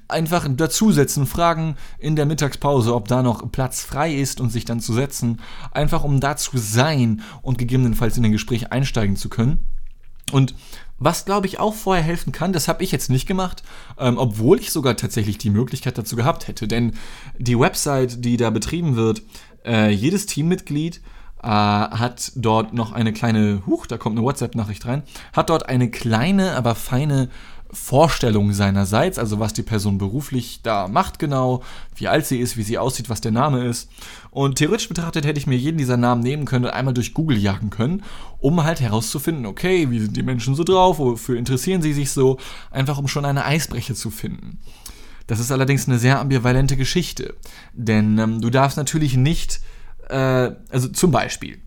einfach 0.07 0.47
dazusetzen, 0.49 1.27
fragen 1.27 1.77
in 1.99 2.15
der 2.15 2.27
Mittagspause, 2.27 2.95
ob 2.95 3.09
da 3.09 3.23
noch 3.23 3.51
Platz 3.51 3.83
frei 3.83 4.15
ist 4.15 4.41
und 4.41 4.51
sich 4.51 4.65
dann 4.65 4.81
zu 4.81 4.93
setzen. 4.93 5.41
Einfach 5.73 6.05
um 6.05 6.21
da 6.21 6.37
zu 6.37 6.59
sein 6.59 7.23
und 7.43 7.59
gegebenenfalls 7.59 8.17
in 8.17 8.25
ein 8.25 8.33
Gespräch 8.33 8.73
einsteigen 8.73 9.17
zu 9.17 9.29
können. 9.29 9.59
Und 10.33 10.55
was, 10.99 11.25
glaube 11.25 11.47
ich, 11.47 11.61
auch 11.61 11.75
vorher 11.75 12.03
helfen 12.03 12.33
kann, 12.33 12.53
das 12.53 12.67
habe 12.67 12.83
ich 12.83 12.91
jetzt 12.91 13.09
nicht 13.09 13.27
gemacht, 13.27 13.63
ähm, 13.99 14.19
obwohl 14.19 14.59
ich 14.59 14.73
sogar 14.73 14.97
tatsächlich 14.97 15.39
die 15.39 15.51
Möglichkeit 15.51 15.97
dazu 15.97 16.17
gehabt 16.17 16.49
hätte. 16.49 16.67
Denn 16.67 16.95
die 17.39 17.59
Website, 17.59 18.25
die 18.25 18.37
da 18.37 18.51
betrieben 18.51 18.97
wird, 18.97 19.23
äh, 19.65 19.91
jedes 19.91 20.27
Teammitglied 20.27 21.01
äh, 21.43 21.47
hat 21.47 22.33
dort 22.35 22.75
noch 22.75 22.93
eine 22.93 23.13
kleine, 23.13 23.63
huch, 23.67 23.87
da 23.87 23.97
kommt 23.97 24.17
eine 24.17 24.27
WhatsApp-Nachricht 24.27 24.87
rein, 24.87 25.05
hat 25.33 25.51
dort 25.51 25.69
eine 25.69 25.91
kleine, 25.91 26.57
aber 26.57 26.75
feine 26.75 27.29
Vorstellung 27.71 28.53
seinerseits, 28.53 29.19
also 29.19 29.41
was 29.41 29.53
die 29.53 29.63
Person 29.63 29.99
beruflich 29.99 30.61
da 30.63 30.89
macht 30.89 31.19
genau, 31.19 31.63
wie 31.97 32.09
alt 32.09 32.25
sie 32.25 32.39
ist, 32.39 32.57
wie 32.57 32.63
sie 32.63 32.79
aussieht, 32.79 33.11
was 33.11 33.21
der 33.21 33.33
Name 33.33 33.65
ist. 33.65 33.91
Und 34.31 34.57
theoretisch 34.57 34.89
betrachtet 34.89 35.27
hätte 35.27 35.39
ich 35.39 35.47
mir 35.47 35.57
jeden 35.57 35.77
dieser 35.77 35.99
Namen 35.99 36.23
nehmen 36.23 36.47
können 36.47 36.65
und 36.65 36.71
einmal 36.71 36.95
durch 36.95 37.13
Google 37.13 37.37
jagen 37.37 37.71
können, 37.71 38.05
um 38.41 38.65
halt 38.65 38.81
herauszufinden, 38.81 39.45
okay, 39.45 39.91
wie 39.91 40.01
sind 40.01 40.17
die 40.17 40.23
Menschen 40.23 40.55
so 40.55 40.65
drauf, 40.65 40.99
wofür 40.99 41.37
interessieren 41.37 41.83
sie 41.83 41.93
sich 41.93 42.11
so, 42.11 42.39
einfach 42.71 42.99
um 42.99 43.09
schon 43.09 43.25
eine 43.25 43.45
Eisbreche 43.45 43.95
zu 43.95 44.11
finden. 44.11 44.59
Das 45.27 45.41
ist 45.41 45.53
allerdings 45.53 45.87
eine 45.87 45.99
sehr 45.99 46.21
ambivalente 46.21 46.77
Geschichte, 46.77 47.35
denn 47.75 48.19
ähm, 48.19 48.41
du 48.41 48.49
darfst 48.49 48.79
natürlich 48.79 49.15
nicht, 49.15 49.61
äh, 50.09 50.53
also 50.71 50.89
zum 50.89 51.11
Beispiel, 51.11 51.59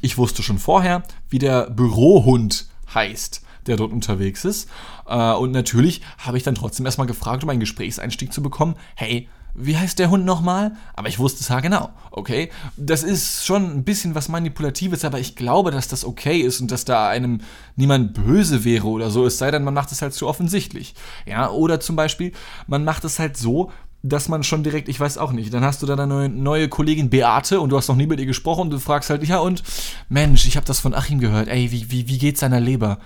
ich 0.00 0.18
wusste 0.18 0.42
schon 0.42 0.58
vorher, 0.58 1.04
wie 1.30 1.38
der 1.38 1.70
Bürohund 1.70 2.66
heißt, 2.92 3.43
der 3.66 3.76
dort 3.76 3.92
unterwegs 3.92 4.44
ist. 4.44 4.68
Äh, 5.06 5.32
und 5.32 5.52
natürlich 5.52 6.02
habe 6.18 6.36
ich 6.36 6.42
dann 6.42 6.54
trotzdem 6.54 6.86
erstmal 6.86 7.06
gefragt, 7.06 7.42
um 7.42 7.50
einen 7.50 7.60
Gesprächseinstieg 7.60 8.32
zu 8.32 8.42
bekommen. 8.42 8.76
Hey, 8.94 9.28
wie 9.54 9.76
heißt 9.76 10.00
der 10.00 10.10
Hund 10.10 10.24
nochmal? 10.24 10.72
Aber 10.94 11.08
ich 11.08 11.20
wusste 11.20 11.40
es 11.40 11.48
ja 11.48 11.60
genau, 11.60 11.90
okay? 12.10 12.50
Das 12.76 13.04
ist 13.04 13.46
schon 13.46 13.70
ein 13.70 13.84
bisschen 13.84 14.16
was 14.16 14.28
Manipulatives, 14.28 15.04
aber 15.04 15.20
ich 15.20 15.36
glaube, 15.36 15.70
dass 15.70 15.86
das 15.86 16.04
okay 16.04 16.40
ist 16.40 16.60
und 16.60 16.72
dass 16.72 16.84
da 16.84 17.08
einem 17.08 17.40
niemand 17.76 18.14
böse 18.14 18.64
wäre 18.64 18.88
oder 18.88 19.10
so, 19.10 19.24
es 19.24 19.38
sei 19.38 19.52
denn, 19.52 19.62
man 19.62 19.74
macht 19.74 19.92
es 19.92 20.02
halt 20.02 20.12
zu 20.12 20.26
offensichtlich. 20.26 20.94
Ja, 21.24 21.50
oder 21.50 21.78
zum 21.78 21.94
Beispiel, 21.94 22.32
man 22.66 22.84
macht 22.84 23.04
es 23.04 23.20
halt 23.20 23.36
so, 23.36 23.70
dass 24.02 24.28
man 24.28 24.42
schon 24.42 24.64
direkt, 24.64 24.88
ich 24.88 25.00
weiß 25.00 25.18
auch 25.18 25.32
nicht, 25.32 25.54
dann 25.54 25.64
hast 25.64 25.82
du 25.82 25.86
da 25.86 25.96
deine 25.96 26.28
neue, 26.28 26.68
Kollegin 26.68 27.08
Beate 27.08 27.60
und 27.60 27.70
du 27.70 27.76
hast 27.76 27.88
noch 27.88 27.96
nie 27.96 28.06
mit 28.06 28.20
ihr 28.20 28.26
gesprochen 28.26 28.62
und 28.62 28.70
du 28.70 28.78
fragst 28.78 29.08
halt, 29.08 29.24
ja 29.24 29.38
und, 29.38 29.62
Mensch, 30.08 30.46
ich 30.46 30.56
habe 30.56 30.66
das 30.66 30.80
von 30.80 30.94
Achim 30.94 31.20
gehört, 31.20 31.48
ey, 31.48 31.70
wie, 31.70 31.90
wie, 31.90 32.08
wie 32.08 32.18
geht's 32.18 32.40
seiner 32.40 32.60
Leber? 32.60 32.98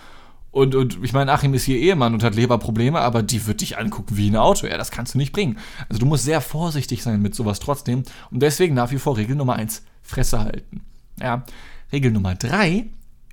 Und, 0.50 0.74
und 0.74 0.98
ich 1.02 1.12
meine, 1.12 1.32
Achim 1.32 1.54
ist 1.54 1.64
hier 1.64 1.78
Ehemann 1.78 2.14
und 2.14 2.22
hat 2.22 2.34
Leberprobleme, 2.34 2.98
aber 2.98 3.22
die 3.22 3.46
wird 3.46 3.60
dich 3.60 3.78
angucken 3.78 4.16
wie 4.16 4.30
ein 4.30 4.36
Auto. 4.36 4.66
Ja, 4.66 4.78
das 4.78 4.90
kannst 4.90 5.14
du 5.14 5.18
nicht 5.18 5.32
bringen. 5.32 5.58
Also 5.88 6.00
du 6.00 6.06
musst 6.06 6.24
sehr 6.24 6.40
vorsichtig 6.40 7.02
sein 7.02 7.20
mit 7.20 7.34
sowas 7.34 7.60
trotzdem. 7.60 8.02
Und 8.30 8.40
deswegen 8.40 8.74
nach 8.74 8.90
wie 8.90 8.98
vor 8.98 9.16
Regel 9.16 9.36
Nummer 9.36 9.56
eins 9.56 9.82
Fresse 10.02 10.40
halten. 10.40 10.82
Ja. 11.20 11.44
Regel 11.92 12.10
Nummer 12.10 12.34
drei 12.34 12.86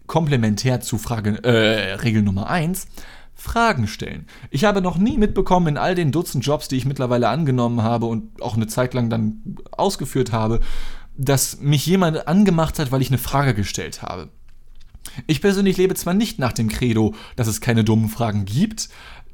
komplementär 0.08 0.82
zu 0.82 0.98
Frage, 0.98 1.44
äh, 1.44 1.94
Regel 1.96 2.22
Nummer 2.22 2.48
eins 2.48 2.88
Fragen 3.34 3.88
stellen. 3.88 4.28
Ich 4.50 4.64
habe 4.64 4.82
noch 4.82 4.98
nie 4.98 5.18
mitbekommen 5.18 5.68
in 5.68 5.78
all 5.78 5.96
den 5.96 6.12
Dutzend 6.12 6.46
Jobs, 6.46 6.68
die 6.68 6.78
ich 6.78 6.86
mittlerweile 6.86 7.28
angenommen 7.28 7.82
habe 7.82 8.06
und 8.06 8.42
auch 8.42 8.56
eine 8.56 8.68
Zeit 8.68 8.94
lang 8.94 9.10
dann 9.10 9.58
ausgeführt 9.72 10.32
habe, 10.32 10.62
dass 11.18 11.60
mich 11.60 11.86
jemand 11.86 12.28
angemacht 12.28 12.80
hat, 12.80 12.92
weil 12.92 13.02
ich 13.02 13.10
eine 13.10 13.18
Frage 13.18 13.54
gestellt 13.54 14.02
habe. 14.02 14.30
Ich 15.28 15.42
persönlich 15.42 15.78
lebe 15.78 15.96
zwar 15.96 16.14
nicht 16.14 16.40
nach 16.40 16.54
dem 16.54 16.68
Credo, 16.68 17.14
dass 17.36 17.48
es 17.48 17.62
keine 17.62 17.84
dummen 17.84 18.10
Fragen 18.10 18.46
gibt, 18.46 18.90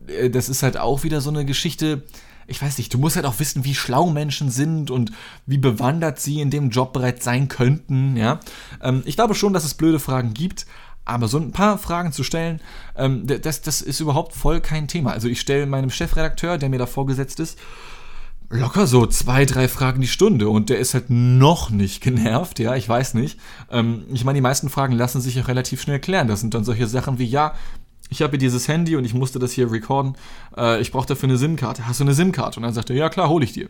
äh, 0.08 0.30
das 0.30 0.50
ist 0.50 0.64
halt 0.64 0.78
auch 0.78 1.04
wieder 1.04 1.22
so 1.22 1.30
eine 1.30 1.46
Geschichte, 1.46 2.04
ich 2.48 2.62
weiß 2.62 2.78
nicht, 2.78 2.94
du 2.94 2.98
musst 2.98 3.16
halt 3.16 3.26
auch 3.26 3.40
wissen, 3.40 3.64
wie 3.64 3.76
schlau 3.76 4.10
Menschen 4.10 4.50
sind 4.50 4.92
und 4.92 5.12
wie 5.46 5.58
bewandert 5.58 6.20
sie 6.20 6.42
in 6.42 6.50
dem 6.50 6.70
Job 6.70 6.94
bereits 6.94 7.24
sein 7.24 7.48
könnten, 7.48 8.18
ja. 8.18 8.40
Ähm, 8.82 9.04
ich 9.06 9.16
glaube 9.16 9.36
schon, 9.36 9.54
dass 9.54 9.64
es 9.64 9.74
blöde 9.74 10.00
Fragen 10.00 10.34
gibt, 10.34 10.66
aber 11.06 11.28
so 11.28 11.38
ein 11.38 11.52
paar 11.52 11.78
Fragen 11.78 12.12
zu 12.12 12.24
stellen, 12.24 12.62
ähm, 12.96 13.26
das, 13.26 13.62
das 13.62 13.82
ist 13.82 14.00
überhaupt 14.00 14.34
voll 14.34 14.62
kein 14.62 14.88
Thema. 14.88 15.12
Also 15.12 15.28
ich 15.28 15.42
stelle 15.42 15.66
meinem 15.66 15.90
Chefredakteur, 15.90 16.58
der 16.58 16.70
mir 16.70 16.78
da 16.78 16.86
vorgesetzt 16.86 17.40
ist, 17.40 17.58
locker 18.52 18.86
so 18.86 19.06
zwei, 19.06 19.46
drei 19.46 19.68
Fragen 19.68 20.02
die 20.02 20.08
Stunde 20.08 20.50
und 20.50 20.70
der 20.70 20.80
ist 20.80 20.94
halt 20.94 21.10
noch 21.10 21.70
nicht 21.70 22.02
genervt, 22.02 22.60
ja, 22.60 22.76
ich 22.76 22.88
weiß 22.88 23.14
nicht. 23.14 23.40
Ähm, 23.70 24.06
ich 24.12 24.24
meine, 24.24 24.38
die 24.38 24.42
meisten 24.42 24.70
Fragen 24.70 24.94
lassen 24.94 25.22
sich 25.22 25.40
auch 25.40 25.48
relativ 25.48 25.82
schnell 25.82 26.00
klären. 26.00 26.28
Das 26.28 26.42
sind 26.42 26.54
dann 26.54 26.64
solche 26.64 26.88
Sachen 26.88 27.18
wie, 27.18 27.26
ja, 27.26 27.56
ich 28.10 28.22
habe 28.22 28.38
dieses 28.38 28.68
Handy 28.68 28.96
und 28.98 29.06
ich 29.06 29.14
musste 29.14 29.40
das 29.40 29.54
hier 29.54 29.72
recorden. 29.72 30.18
Äh, 30.56 30.82
ich 30.82 30.92
brauche 30.92 31.08
dafür 31.08 31.30
eine 31.30 31.38
SIM-Karte. 31.38 31.88
Hast 31.88 32.02
du 32.02 32.04
eine 32.04 32.14
SIM-Karte? 32.14 32.60
Und 32.60 32.64
dann 32.64 32.74
sagt 32.74 32.90
er, 32.90 32.96
ja 32.96 33.10
klar, 33.10 33.30
hole 33.30 33.46
ich 33.46 33.54
dir. 33.54 33.70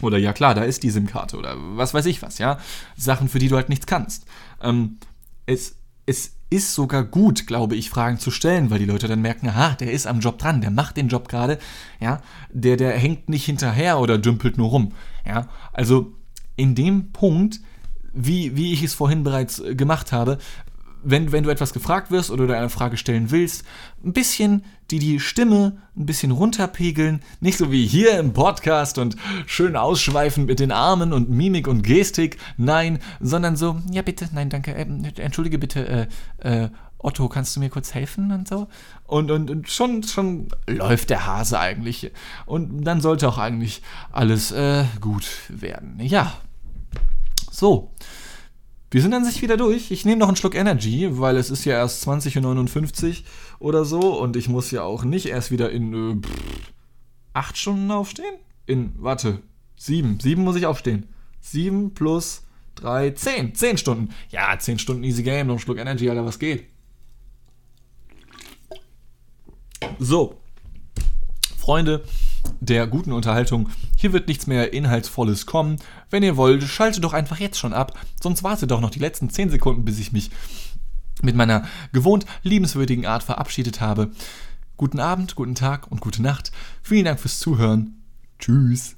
Oder 0.00 0.16
ja 0.16 0.32
klar, 0.32 0.54
da 0.54 0.62
ist 0.62 0.82
die 0.82 0.90
SIM-Karte. 0.90 1.36
Oder 1.36 1.56
was 1.58 1.92
weiß 1.92 2.06
ich 2.06 2.22
was, 2.22 2.38
ja. 2.38 2.58
Sachen, 2.96 3.28
für 3.28 3.38
die 3.38 3.48
du 3.48 3.56
halt 3.56 3.68
nichts 3.68 3.86
kannst. 3.86 4.24
Ähm, 4.62 4.98
es, 5.44 5.76
es 6.06 6.32
ist 6.52 6.74
sogar 6.74 7.02
gut, 7.02 7.46
glaube 7.46 7.76
ich, 7.76 7.88
Fragen 7.88 8.18
zu 8.18 8.30
stellen, 8.30 8.70
weil 8.70 8.78
die 8.78 8.84
Leute 8.84 9.08
dann 9.08 9.22
merken, 9.22 9.48
aha, 9.48 9.70
der 9.70 9.90
ist 9.90 10.06
am 10.06 10.20
Job 10.20 10.38
dran, 10.38 10.60
der 10.60 10.70
macht 10.70 10.96
den 10.96 11.08
Job 11.08 11.28
gerade, 11.28 11.58
ja, 11.98 12.20
der, 12.52 12.76
der 12.76 12.92
hängt 12.92 13.28
nicht 13.28 13.46
hinterher 13.46 13.98
oder 13.98 14.18
dümpelt 14.18 14.58
nur 14.58 14.68
rum, 14.68 14.92
ja. 15.26 15.48
Also 15.72 16.12
in 16.56 16.74
dem 16.74 17.10
Punkt, 17.12 17.60
wie, 18.12 18.54
wie 18.54 18.72
ich 18.72 18.82
es 18.82 18.92
vorhin 18.92 19.24
bereits 19.24 19.60
äh, 19.60 19.74
gemacht 19.74 20.12
habe, 20.12 20.38
wenn, 21.02 21.32
wenn 21.32 21.42
du 21.42 21.50
etwas 21.50 21.72
gefragt 21.72 22.10
wirst 22.10 22.30
oder 22.30 22.46
du 22.46 22.56
eine 22.56 22.68
Frage 22.68 22.96
stellen 22.96 23.30
willst, 23.30 23.64
ein 24.04 24.12
bisschen 24.12 24.64
die, 24.92 24.98
die 24.98 25.20
Stimme 25.20 25.78
ein 25.96 26.06
bisschen 26.06 26.30
runterpegeln. 26.30 27.22
Nicht 27.40 27.58
so 27.58 27.72
wie 27.72 27.86
hier 27.86 28.18
im 28.18 28.34
Podcast 28.34 28.98
und 28.98 29.16
schön 29.46 29.74
ausschweifend 29.74 30.46
mit 30.46 30.60
den 30.60 30.70
Armen 30.70 31.12
und 31.12 31.30
Mimik 31.30 31.66
und 31.66 31.82
Gestik. 31.82 32.36
Nein, 32.58 32.98
sondern 33.18 33.56
so, 33.56 33.80
ja 33.90 34.02
bitte, 34.02 34.28
nein, 34.32 34.50
danke, 34.50 34.74
äh, 34.74 34.86
entschuldige 35.16 35.58
bitte, 35.58 36.08
äh, 36.42 36.64
äh, 36.64 36.68
Otto, 36.98 37.28
kannst 37.28 37.56
du 37.56 37.60
mir 37.60 37.70
kurz 37.70 37.94
helfen 37.94 38.30
und 38.30 38.46
so? 38.46 38.68
Und, 39.06 39.30
und, 39.30 39.50
und 39.50 39.68
schon, 39.68 40.04
schon 40.04 40.48
läuft 40.68 41.10
der 41.10 41.26
Hase 41.26 41.58
eigentlich. 41.58 42.12
Und 42.46 42.84
dann 42.84 43.00
sollte 43.00 43.28
auch 43.28 43.38
eigentlich 43.38 43.82
alles 44.12 44.52
äh, 44.52 44.84
gut 45.00 45.26
werden. 45.48 45.98
Ja. 46.00 46.34
So. 47.50 47.91
Wir 48.92 49.00
sind 49.00 49.14
an 49.14 49.24
sich 49.24 49.40
wieder 49.40 49.56
durch. 49.56 49.90
Ich 49.90 50.04
nehme 50.04 50.18
noch 50.18 50.28
einen 50.28 50.36
Schluck 50.36 50.54
Energy, 50.54 51.18
weil 51.18 51.38
es 51.38 51.48
ist 51.48 51.64
ja 51.64 51.72
erst 51.72 52.06
20.59 52.06 53.08
Uhr 53.08 53.16
oder 53.58 53.86
so 53.86 54.20
und 54.20 54.36
ich 54.36 54.50
muss 54.50 54.70
ja 54.70 54.82
auch 54.82 55.02
nicht 55.02 55.24
erst 55.24 55.50
wieder 55.50 55.70
in 55.70 55.94
äh, 55.94 56.20
pff, 56.20 56.72
acht 57.32 57.56
Stunden 57.56 57.90
aufstehen. 57.90 58.34
In, 58.66 58.92
warte, 58.98 59.40
sieben. 59.76 60.20
Sieben 60.20 60.44
muss 60.44 60.56
ich 60.56 60.66
aufstehen. 60.66 61.08
Sieben 61.40 61.94
plus 61.94 62.42
drei, 62.74 63.12
zehn. 63.12 63.54
Zehn 63.54 63.78
Stunden. 63.78 64.10
Ja, 64.28 64.58
zehn 64.58 64.78
Stunden 64.78 65.04
Easy 65.04 65.22
Game, 65.22 65.46
noch 65.46 65.54
einen 65.54 65.60
Schluck 65.60 65.78
Energy, 65.78 66.10
Alter, 66.10 66.26
was 66.26 66.38
geht? 66.38 66.66
So. 69.98 70.38
Freunde, 71.56 72.04
der 72.60 72.86
guten 72.86 73.12
Unterhaltung. 73.12 73.70
Hier 74.02 74.12
wird 74.12 74.26
nichts 74.26 74.48
mehr 74.48 74.72
Inhaltsvolles 74.72 75.46
kommen. 75.46 75.76
Wenn 76.10 76.24
ihr 76.24 76.36
wollt, 76.36 76.64
schaltet 76.64 77.04
doch 77.04 77.12
einfach 77.12 77.38
jetzt 77.38 77.56
schon 77.56 77.72
ab, 77.72 77.96
sonst 78.20 78.42
wartet 78.42 78.72
doch 78.72 78.80
noch 78.80 78.90
die 78.90 78.98
letzten 78.98 79.30
10 79.30 79.50
Sekunden, 79.50 79.84
bis 79.84 80.00
ich 80.00 80.10
mich 80.10 80.32
mit 81.22 81.36
meiner 81.36 81.68
gewohnt 81.92 82.26
liebenswürdigen 82.42 83.06
Art 83.06 83.22
verabschiedet 83.22 83.80
habe. 83.80 84.10
Guten 84.76 84.98
Abend, 84.98 85.36
guten 85.36 85.54
Tag 85.54 85.88
und 85.88 86.00
gute 86.00 86.20
Nacht. 86.20 86.50
Vielen 86.82 87.04
Dank 87.04 87.20
fürs 87.20 87.38
Zuhören. 87.38 88.02
Tschüss. 88.40 88.96